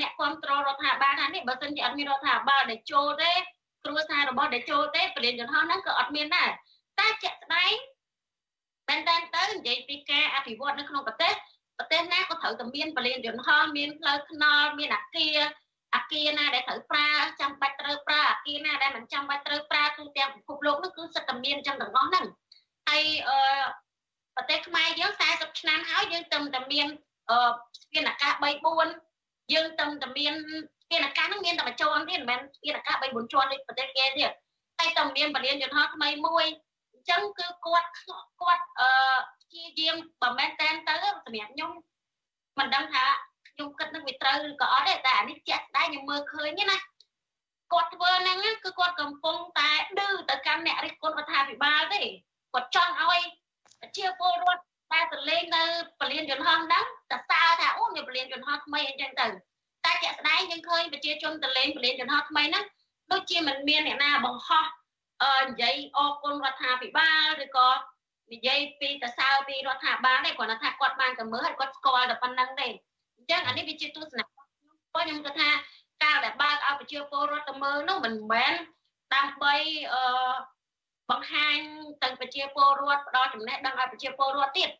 [0.00, 3.32] អ្នកគ្រប់គ្រងរដ្ឋាភិបាលថានេះបើសិនជាអត់មានរដ្ឋាភិបាលដែលចូលទេ
[3.84, 6.50] គ្រួសាររបស់ដែលចូលទេពលានយន្តហោះហ្នឹងក៏អត់មានដែរ
[6.98, 7.72] តែជាក់ស្ដែង
[8.88, 11.34] មែនតើទៅនិយាយពីការអភិវឌ្ឍនៅក្នុងប្រទេស
[11.78, 15.38] ប្រទេសណាក៏ត្រូវតែមានពលានយន្តហោះមានផ្លូវថ្នល់មានអាគារ
[15.94, 17.08] អាគារណាដែលត្រូវប្រើ
[17.40, 22.24] ចាំបាច់ត្រូវប្រើអាគារណាដែលមិនចាំបាច់ត្រូវប្រើទូទាំងពិភពលោកនោះគឺសិតតែមានចឹងទាំងអស់ហ្នឹង
[22.88, 23.38] ហើយអឺ
[24.36, 26.86] ប្រទេសខ្មែរយើង40ឆ្នាំហើយយើងទៅតែមាន
[27.30, 27.38] អឺ
[27.82, 28.44] ស្ពានអាកាស3
[28.98, 30.34] 4យើងទៅតែមាន
[30.82, 34.30] ស្ពានអាកាសហ្នឹងមានតែបញ្ចូលទៀតមិនមែនស្ពានអាកាស3 4ជាន់ដូចប្រទេសគេទៀត
[34.80, 36.46] តែតែមានពលានយន្តហោះថ្មីមួយ
[36.92, 37.88] អញ្ចឹងគឺគាត់
[38.40, 38.90] គាត់អឺ
[39.40, 41.70] ព្យាយាមបើមែនតែនទៅសម្រាប់ខ្ញុំ
[42.58, 43.04] មិនដឹងថា
[43.58, 46.76] ខ្ញុំគិតនឹងវាត្រូវឬក៏អត់ទេតែអានេះជាក់ស្ដែងខ្ញុំមើលឃើញណា
[47.72, 52.02] គាត់ធ្វើហ្នឹងគឺគាត់កំពុងតែឌឺទៅកាន់អ្នករិះគន់រដ្ឋាភិបាលទេ
[52.54, 53.20] គាត់ចង់ឲ្យ
[53.80, 55.62] ប្រជាពលរដ្ឋតែទៅលេងនៅ
[56.00, 59.26] ពលានយន្តហោះហ្នឹងតសើថាអូមានពលានយន្តហោះថ្មីអញ្ចឹងទៅ
[59.84, 62.64] តែជាក់ស្ដែងយើងឃើញប្រជាជនទៅលេងពលានយន្តហោះថ្មីហ្នឹង
[63.12, 64.64] ដូចជាមិនមានអ្នកណាបង្ហោះ
[65.22, 67.68] អឺនិយាយអរគុណរដ្ឋាភិបាលឬក៏
[68.32, 74.46] និយាយពីតសើពីរដ្ឋាភិបាលទេគាត់ថាគាត់បានទៅមើលហើយគាត់ស្គាល់តែប៉ុណ្្នឹងទេអញ្ចឹងអានេះវាជាទស្សនៈរបស់
[74.92, 75.50] ខ្ញុំគាត់ថា
[76.02, 78.54] កាលដែលបើកឲ្យប្រជាពលរដ្ឋទៅមើលនោះមិនមែន
[79.14, 79.54] ដើម្បី
[79.94, 80.02] អឺ
[81.10, 81.56] បង្ហាញ
[82.02, 84.70] ទៅប្រជាពលរដ្ឋផ្ដល់ចំណេះដឹងឲ្យប្រជាពលរដ្ឋទៀត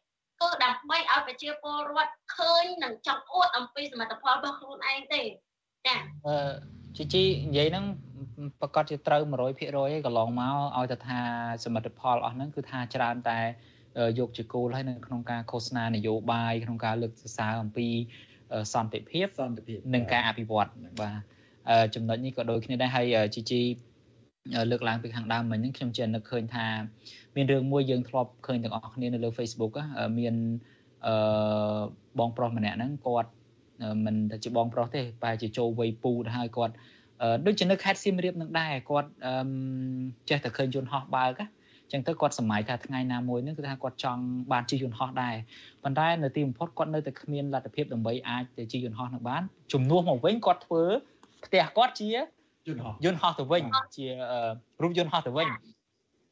[0.40, 5.22] គឺដើម្បីឲ្យប្រជាពលរដ្ឋឃើញនិងចង់អួតអំពីសមិទ្ធផលរបស់ខ្លួនឯងទេ
[5.86, 5.96] ចា
[6.26, 7.84] អឺជីជីនិយាយហ្នឹង
[8.60, 11.20] ប្រកាសជាត្រូវ100%ឯងកន្លងមកឲ្យទៅថា
[11.64, 13.40] សមិទ្ធផលអស់ហ្នឹងគឺថាច្រើនតែ
[14.18, 17.88] យកជាគោលហើយនៅក្នុងការឃោសនានយោបាយក្នុងការលើកសរសើរអំពី
[18.72, 20.70] សន្តិភាពសន្តិភាពនិងការអភិវឌ្ឍ
[21.00, 21.16] បាទ
[21.94, 23.60] ចំណុចនេះក៏ដូចគ្នាដែរហើយជីជី
[24.70, 26.66] លើកឡើងពីខាងដើមមិញហ្នឹងខ្ញុំជានឹកឃើញថា
[27.36, 29.72] មានរឿងមួយយើងធ្លាប់ឃើញទាំងអស់គ្នានៅលើ Facebook
[30.18, 30.34] មាន
[31.06, 31.80] អឺ
[32.18, 33.30] បងប្រុសម្នាក់ហ្នឹងគាត់
[34.04, 36.74] មិនតែជាបងប្រុសទេបែរជាចូលវ័យពូទៅហើយគាត់
[37.46, 39.08] ដូចជានៅខេត្តសៀមរាបនឹងដែរគាត់
[40.28, 41.40] ចេះតែឃើញយន្តហោះបើក
[41.92, 44.22] ចឹងទៅគាត់សម័យថាថ្ងៃណាមួយនឹងគឺថាគាត់ចង់
[44.52, 45.34] បានជិះយន្តហោះដែរ
[45.82, 50.82] ប៉ុន្តែនៅទីបំផុតគាត់នៅតែគ្មានលទ្ធភាពដើម្បីអាចទៅជិះយន្តហោះនឹងបានជំនួសមកវិញគាត់ធ្វើ
[51.44, 52.08] ផ្ទះគាត់ជា
[52.68, 53.62] យន្តហោះយន្តហោះទៅវិញ
[53.96, 54.06] ជា
[54.82, 55.48] រូបយន្តហោះទៅវិញ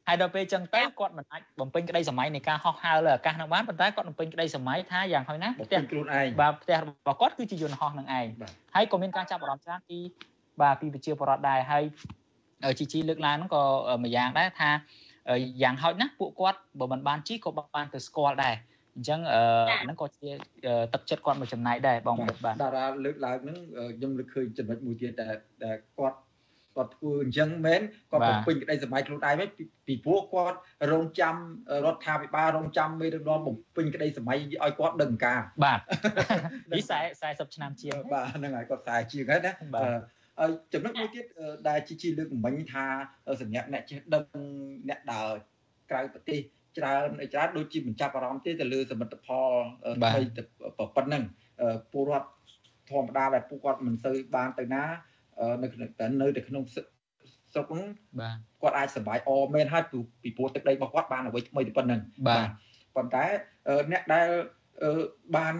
[0.08, 8.26] ហើយដល់ពេលចឹងទៅគាត់មិនអាចបំពេញក្តីសម័យនៃការហោះហើរលើអាកាសនឹងបានប៉ុន្តែគាត់បំពេញក្តីសម័យថាយ៉ាងហោចណាស់ផ្ទះខ្លួនឯងបាទផ្ទះរបស់គាត់គឺជាយន្តហោះនឹងឯង
[8.74, 9.98] ហើយក៏មានការចាប់អារម្មណ៍ច្រើនពី
[10.60, 11.84] បាទពីប្រជាពលរដ្ឋដែរហើយ
[12.78, 13.62] ជីជីលើកឡើងហ្នឹងក៏
[14.02, 14.70] មួយយ៉ាងដែរថា
[15.62, 18.54] យ៉ាងហោចណាស់ពួកគាត់បើមិនបានជីក៏បានទៅស្គាល់ដែរ
[18.96, 19.20] អញ្ចឹង
[19.82, 20.28] ហ្នឹងក៏ជា
[20.94, 23.58] ទឹកចិត្តគាត់មួយចំណែកដែរបងមិត្តបាទតារាលើកឡើងហ្នឹង
[23.96, 25.12] ខ្ញុំលើកឃើញចំណុចមួយទៀត
[25.64, 26.18] ដែលគាត់
[26.76, 29.48] គាត់ធ្វើអញ្ចឹងមែនគាត់បំពេញក្តីសម័យខ្លួនឯងវិញ
[29.86, 30.58] ពីព្រោះគាត់
[30.92, 31.34] រងចាំ
[31.86, 35.80] រដ្ឋាភិបាលរងចាំមេដឹកនាំបំពេញក្តីសម័យឲ្យគាត់ដឹងការបាទ
[36.72, 36.82] នេះ
[37.18, 39.88] 40ឆ្នាំជាងបាទហ្នឹងហើយគាត់40ជាងហើយណាបាទ
[40.40, 41.24] ហើយចំណុចមួយទៀត
[41.68, 42.86] ដែលជីជីលើកមិញថា
[43.40, 44.24] សម្រាប់អ្នកចេះដឹង
[44.88, 45.30] អ្នកដើរ
[45.90, 46.40] ក្រៅប្រទេស
[46.78, 49.50] ច្រើនច្រើនដូចជាបញ្ចាប់អារម្មណ៍ទេទៅលើសមិទ្ធផល
[49.96, 50.20] ថ្មី
[50.96, 51.22] ប៉ុណ្ណឹង
[51.92, 52.28] ពលរដ្ឋ
[52.90, 54.84] ធម្មតាដែលពួកគាត់មិនសូវបានទៅណា
[55.62, 55.66] នៅ
[56.22, 57.88] នៅតែក្នុងស្រុកហ្នឹង
[58.20, 59.84] បាទគាត់អាចសប្បាយអមែនហើយ
[60.22, 62.48] ពីព្រោះទឹកដីរបស់គាត់បានអ្វីថ្មីទៅប៉ុណ្ណឹងបាទ
[62.96, 63.24] ប៉ុន្តែ
[63.92, 64.28] អ្នកដែល
[65.36, 65.54] បាន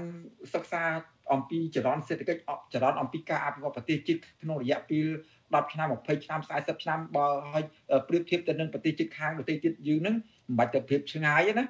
[0.54, 0.84] សិក្សា
[1.32, 2.40] អំពីចរន្តសេដ្ឋកិច្ច
[2.74, 5.06] ចរន្តអំពីការអភិវឌ្ឍប្រទេសជាតិក្នុងរយៈពេល
[5.40, 7.64] 10ឆ្នាំ20ឆ្នាំ40ឆ្នាំបើឲ្យ
[8.08, 10.16] ប្រៀបធៀបទៅនឹងប្រទេសជិតខាងប្រទេសទៀតយើងហ្នឹង
[10.48, 11.64] មិនបាច់ទៅប្រៀបឆ្ងាយទេណា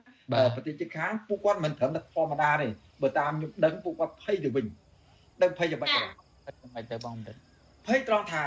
[0.57, 2.69] ប្រទេសជិតខាងពួកគាត់មិនត្រឹមតែធម្មតាទេ
[3.03, 4.67] បើតាមខ្ញុំដឹងពួកគាត់ភ័យទៅវិញ
[5.43, 6.03] ដឹងភ័យយ៉ាងម៉េចទៅ
[6.75, 7.37] មិនទៅបងមិន
[7.87, 8.45] ភ័យត្រង់ថា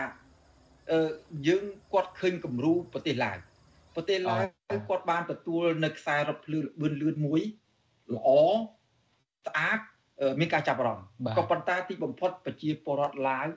[0.91, 1.09] អឺ
[1.47, 3.37] យើងគាត់ឃើញគំរូប្រទេសឡាវ
[3.95, 4.41] ប្រទេសឡាវ
[4.89, 7.41] គាត់បានទទួលនៅខ្សែរថភ្លើងលឿនលឿនមួយ
[8.15, 8.29] ល្អ
[9.47, 9.79] ស្អាត
[10.39, 11.05] មានការចាប់អារម្មណ៍
[11.37, 13.47] ក៏ប៉ុន្តែទីបំផុតប្រជាពលរដ្ឋឡាវ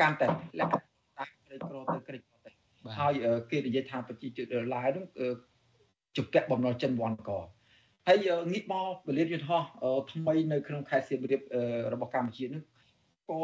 [0.00, 0.26] កាន់តែ
[0.60, 2.50] លក្ខណៈក្រីក្រទៅក្រីក្រទៅ
[2.98, 3.12] ហើយ
[3.50, 5.04] គេនិយាយថាប្រជាជនឡាវហ្នឹង
[6.16, 7.30] ជពាក់បំណុលចិនវ៉ាន់ក
[8.08, 9.62] ហើយងាកមកពលានយន្តហោះ
[10.12, 11.40] ថ្មីនៅក្នុងខេត្តសៀមរាប
[11.92, 12.62] របស់កម្ពុជាហ្នឹង
[13.30, 13.40] ក៏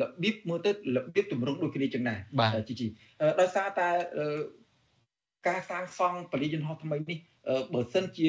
[0.00, 2.18] របៀបមើលទៅរបៀបទម្រង់ដូចគ្នាចឹងដែរ
[2.68, 2.86] ជីជី
[3.40, 3.88] ដោយសារតែ
[5.48, 7.18] ការសាងសង់ពលានយន្តហោះថ្មីនេះ
[7.74, 8.28] បើសិនជា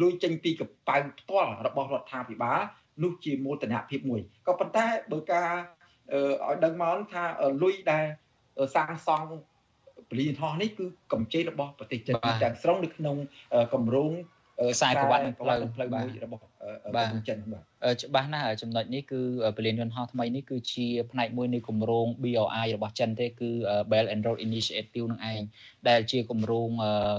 [0.00, 2.60] លុយចេញពីកប៉ៅផ្ទាល់របស់រដ្ឋាភិបាល
[3.02, 5.50] នោះជាមោទនភាពមួយក៏ប៉ុន្តែបើការ
[6.46, 7.24] ឲ្យដឹងមកថា
[7.62, 8.04] លុយដែល
[8.74, 9.30] សាងសង់
[10.10, 13.16] ពលានហោះនេះគឺកម្ចីរបស់ប្រទេសចិនទាំងស្រុងនៅក្នុង
[13.74, 14.12] គម្រោង
[14.74, 16.42] ខ្សែក្រវ៉ាត់និងផ្លូវផ្លូវមួយរបស់
[16.96, 17.62] បាទចិនបាទ
[18.02, 19.20] ច្បាស់ណាស់ចំណុចនេះគឺ
[19.56, 23.50] ពលានយន្តហោះថ្មីនេះគឺជាផ្នែកមួយនៃគម្រោង BRI របស់ចិនទេគឺ
[23.90, 25.42] Belt and Road Initiative នឹងឯង
[25.88, 26.68] ដែលជាគម្រោង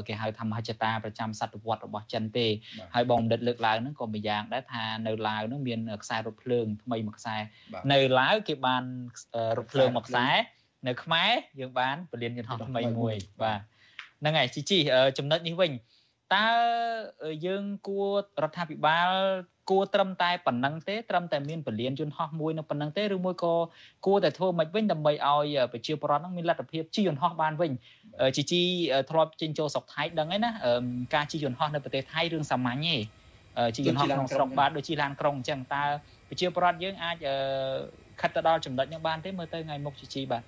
[0.07, 2.47] គេហៅថាមហិច្ឆតាប្រចាំសតវត្សរបស់ចិនទេ
[2.95, 7.35] ហើយបងបណ្ឌិតលើកឡើងហ្នឹងក៏ម្យ៉ាងដែរថានៅឡាវហ្នឹងមានខ្សែរថភ្លើងថ្មីមួយខ្សែ
[7.93, 8.83] នៅឡាវគេបាន
[9.57, 10.27] រថភ្លើងមួយខ្សែ
[10.87, 13.59] នៅខ្មែរយើងបានពលានយន្តហោះថ្មីមួយបាទ
[14.19, 14.77] ហ្នឹងហើយជីជី
[15.17, 15.71] ចំណុចនេះវិញ
[16.35, 16.47] តើ
[17.45, 18.09] យើងគួរ
[18.43, 19.09] រដ្ឋាភិបាល
[19.69, 23.53] គួរត្រឹមតែប៉ុណ្ណឹងទេត្រឹមតែមានពលានយន្តហោះមួយនៅប៉ុណ្ណឹងទេឬមួយក៏
[24.05, 27.71] គួរតែធ្វើមិនវិញដើម្បីឲ្យប្រជាពលរដ្ឋនឹងមានលទ្ធភាពជិះយន្តហោះបានវិញ
[28.35, 28.61] ជីជី
[29.09, 30.51] ធ្លាប់ចេញចូលស្រុកថៃដឹងហើយណា
[31.15, 32.95] ការជិះយន្តហោះនៅប្រទេសថៃរឿងសាមញ្ញទេ
[33.75, 35.83] ជិះយន្តហោះក្នុងស្រុកបាទដូចជិះឡានក្រុងអញ្ចឹងតើ
[36.29, 37.15] ប្រជាពលរដ្ឋយើងអាច
[38.21, 40.43] ខិតទៅដល់ចំណុចនេះបានទេមើលទៅថ្ងៃមុខជីជីបាទ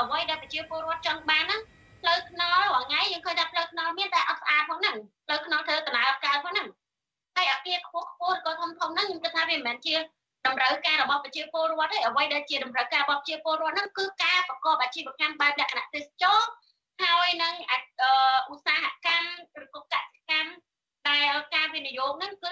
[0.00, 1.58] អ្វីដែលប្រជាពលរដ្ឋចង់បានណា
[2.00, 4.96] ផ្លូវថ្នល់រាល់ថ្ងៃយើងឃើញថាផ្លូវថ្នល់មានតែអត់ស្អាតផងហ្នឹង
[5.26, 6.68] ផ្លូវថ្នល់ធ្វើដំណើរអត់កើតផងហ្នឹង
[7.36, 9.96] ហើយអាគារខ្ពស់ខ្ពស់ក៏ធំធំហ្នឹងខ្ញុំគិតថាវាមិនមែនជា
[10.46, 16.40] តម្រូវការរបស់ប្រជាពលរដ្ឋទេអ្វីដែលជាតម្រូវការរបស់ប្រជាពលរដ្ឋហ្នឹងគឺការប្រកបអាជីវកម្មបែបលក្ខណៈទេសចរ
[17.02, 17.54] ហើយនឹង
[18.50, 20.50] ឧស្សាហកម្មឬក៏កសិកម្ម
[21.08, 22.50] ដែលការវិនិយោគហ្នឹងគឺ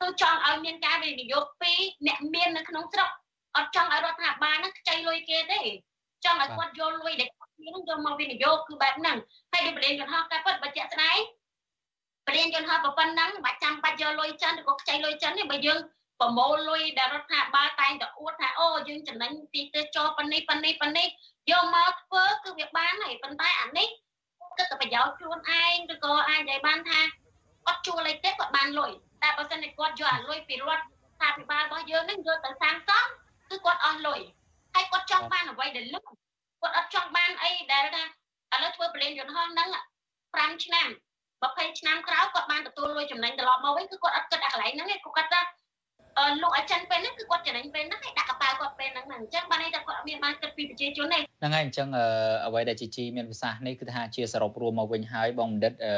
[0.00, 1.72] គឺចង់ឲ្យមានការវិនិយោគពី
[2.06, 3.10] អ្នកមាននៅក្នុងស្រុក
[3.56, 5.60] អត់ចង់ឲ្យរដ្ឋាភិបាលហ្នឹងខ្ចីលុយគេទេ
[6.24, 7.30] ចង់ឲ្យគាត់យកលុយដែល
[7.64, 9.16] គ្នានឹងយកមកវិនិយោគគឺបែបហ្នឹង
[9.52, 11.18] ហើយដូចបរិញ្ញាយន្តហោះការពិតបើជាក់ស្ដែង
[12.26, 15.78] បរិញ្ញាយន្តហោះប៉ុណ្ណឹងមិនបាច់ចាំបាច់យកលុយចិនឬក៏ខ្ចីលុយចិនទេបើយើង
[16.20, 21.06] ប្រមូលលុយដែលរដ្ឋាភិបាលតែងតែអួតថាអូយើងចំណេញពីទេសចរប៉ុណ្នេះប៉ុណ្នេះប៉ុណ្នេះ
[21.50, 23.88] យកមកធ្វើគឺវាបានហើយប៉ុន្តែអានេះ
[24.58, 27.00] គិតតែប្រយោជន៍ខ្លួនឯងឬក៏អាចនិយាយបានថា
[27.68, 28.92] អត់ជួលអីទេគាត់បានលុយ
[29.22, 33.10] តែបើសិនតែគាត់យកអាលុយពីរដ្ឋាភិបាលរបស់យើងនឹងយកទៅសាងសង់
[33.50, 34.20] គឺគាត់អស់លុយ
[34.74, 36.04] ហើយគាត់ចង់បានអ្វីដែលលុយ
[36.64, 38.02] គាត់អត់ចង់បានអីដែលថា
[38.54, 39.68] ឥឡូវធ្វើប្រលេងយន្តហោះហ្នឹង
[40.16, 40.88] 5ឆ្នាំ
[41.32, 45.40] 20ឆ្នាំក្រោយគាត់បានទទួលលុយចំណេញត្រឡប់មកវិញគឺគាត់អត់គិតអាកន្លែងហ្នឹងទេគាត់គាត់ថា
[46.18, 51.88] អឺលោកអាចិនពេលហ្នឹងគឺគាត់ចំណេញពេលហ្នឹងឯងដាក់កប៉ាល់គាត់ពេលហ្នឹងហ្នឹងអញ្ចឹងបានន័យថាគាត់អត់មានបានគិតពីប្រជាជនទេហ្នឹងហើយអញ្ចឹង
[52.46, 55.94] អ្វីដែលជីជីមានប្រសាសន៍នេះគឺថាជាសរុបរួមមកវិញហើយបងបណ្ឌិតអឺ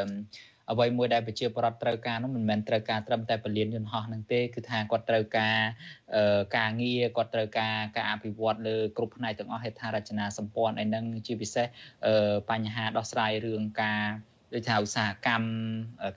[0.72, 5.58] អ្វីមួយដែលប្រជាពលរដ្ឋត្រូវការនោះមិនមែនត្រូវការត្រឹមតែពលានយន្តហោះនឹងទេគឺថាគាត់ត្រូវការ
[6.56, 11.66] ការងារគាត់ត្រូវការការអភិវឌ្ឍលើគ្រប់ផ្នែកទាំងអស់ហេដ្ឋារចនាសម្ព័ន្ធឯហ្នឹងជាពិសេស
[12.50, 14.02] បញ្ហាដោះស្រាយរឿងការ
[14.54, 15.46] ដូចថាឧស្សាហកម្ម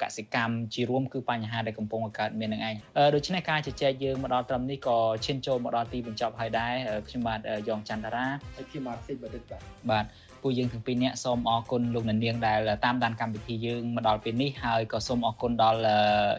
[0.02, 2.76] កសិកម្មជារួមគឺបញ្ហាដែលកំពុងកើតមាននឹងឯង
[3.16, 6.74] ដូច្នេះការជជែកយើងមកដល់ត្រឹមនេះក៏ឈានចូលមកដល់ទីបញ្ចប់ហើយដែរ
[7.08, 8.26] ខ្ញុំបាទយ៉ងច័ន្ទរា
[8.56, 10.06] ហើយខ្ញុំបាទសេចបណ្ឌិតបាទបាទ
[10.44, 15.80] ពួកយើងទាំងពីរនាក់សូមអរគុណលោកនាងដែលតាមដានកម្មវិធីយើងមកដល់ពេលនេះហើយក៏សូមអរគុណដល់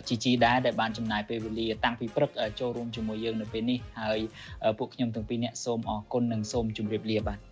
[0.08, 2.30] ជីជីដែរដែលបានចំណាយពេលវេលាតាំងពីព្រឹក
[2.60, 4.18] ចូលរួមជាមួយយើងនៅពេលនេះហើយ
[4.78, 7.49] ពួកខ្ញុំទាំងពីរនាក់សូមអរគុណនិងសូមជម្រាបលាបាទ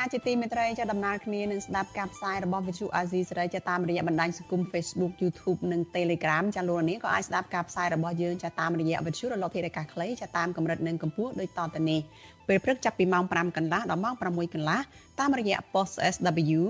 [0.00, 12.00] ញ្ញាជាទីមេត្រីចាដំណើរគ្នានឹងស្ដាប់ការផ្សាយរបស់ Vithu Azizi សេរីចាតាមរយៈបណ្ដាញសង្គម Facebook YouTube និង Telegram ចាលោកនាងក៏អាចស្ដាប់ការផ្សាយរបស់យើងចាតាមរយៈ Vithu រលកធាតុអាកាសខ្លីចាតាមកម្រិតនិងកម្ពស់ដូចតទៅនេះ
[12.48, 14.80] ពេលព្រឹកចាប់ពីម៉ោង5កន្លះដល់ម៉ោង6កន្លះ
[15.20, 16.60] តាមរយៈ post SW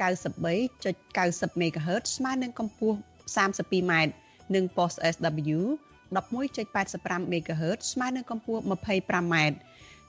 [0.00, 2.98] 93.90 MHz ស្មើនឹងកម្ពស់
[3.36, 3.92] 32m
[4.54, 5.58] និង post SW
[6.14, 9.36] 11.85 MHz ស្មើនឹងកម្ពស់ 25m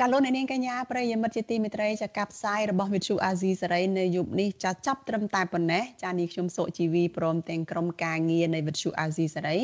[0.00, 9.58] ចាលោកអ្នកនាងកញ្ញាប្រិយមិត្តជាទីមេត្រីចាកផ្សាយរបស់វិទ្យុអាស៊ីសេរីនៅយប់នេះចាចាប់ត្រឹមតែប៉ុណ្ណេះចានេះខ្ញុំសុជីវីព្រមទាំងក្រុមការងារនៃវិទ្យុអាស៊ីសេរី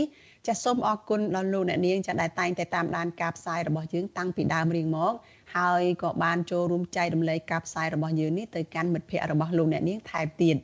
[0.46, 5.12] ចាសូមអរគុណដល់លោកអ្នកនាងចាដែលតែងតែតាមដានការផ្សាយរបស់យើងតាំងពីដើមរៀងមក
[5.56, 10.56] ហើយក៏បានចូលរួមចែករំលែកការផ្សាយរបស់យើងនេះទៅកាន់មិត្តភ័ក្តិរបស់លោកអ្នកនាងថែមទៀត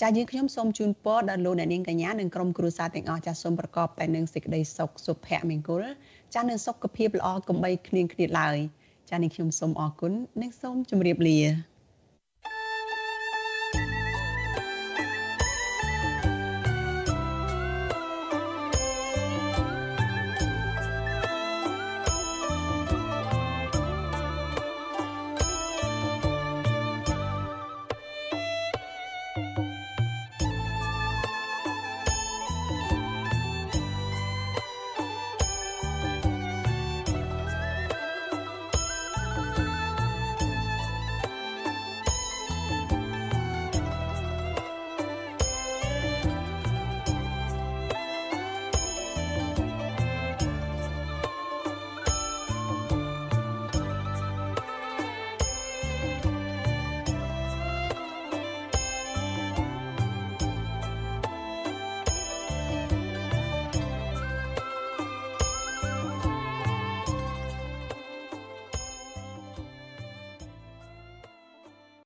[0.00, 5.84] ចាយើងខ្ញុំសូមជូនពរដល់លោកអ្នកនាងកញ្ញានិងក្រុមគ្រួសារទាំងអស់ចាសូមប្រកបតែនឹងសេចក្តីសុខសុភមង្គល
[6.34, 8.58] ចានឹងសុខភាពល្អកុំបីគ្លៀងគ្លាតឡើយ
[9.08, 11.38] ចា៎នេះខ្ញុំសូមអរគុណនិងសូមជម្រាបលា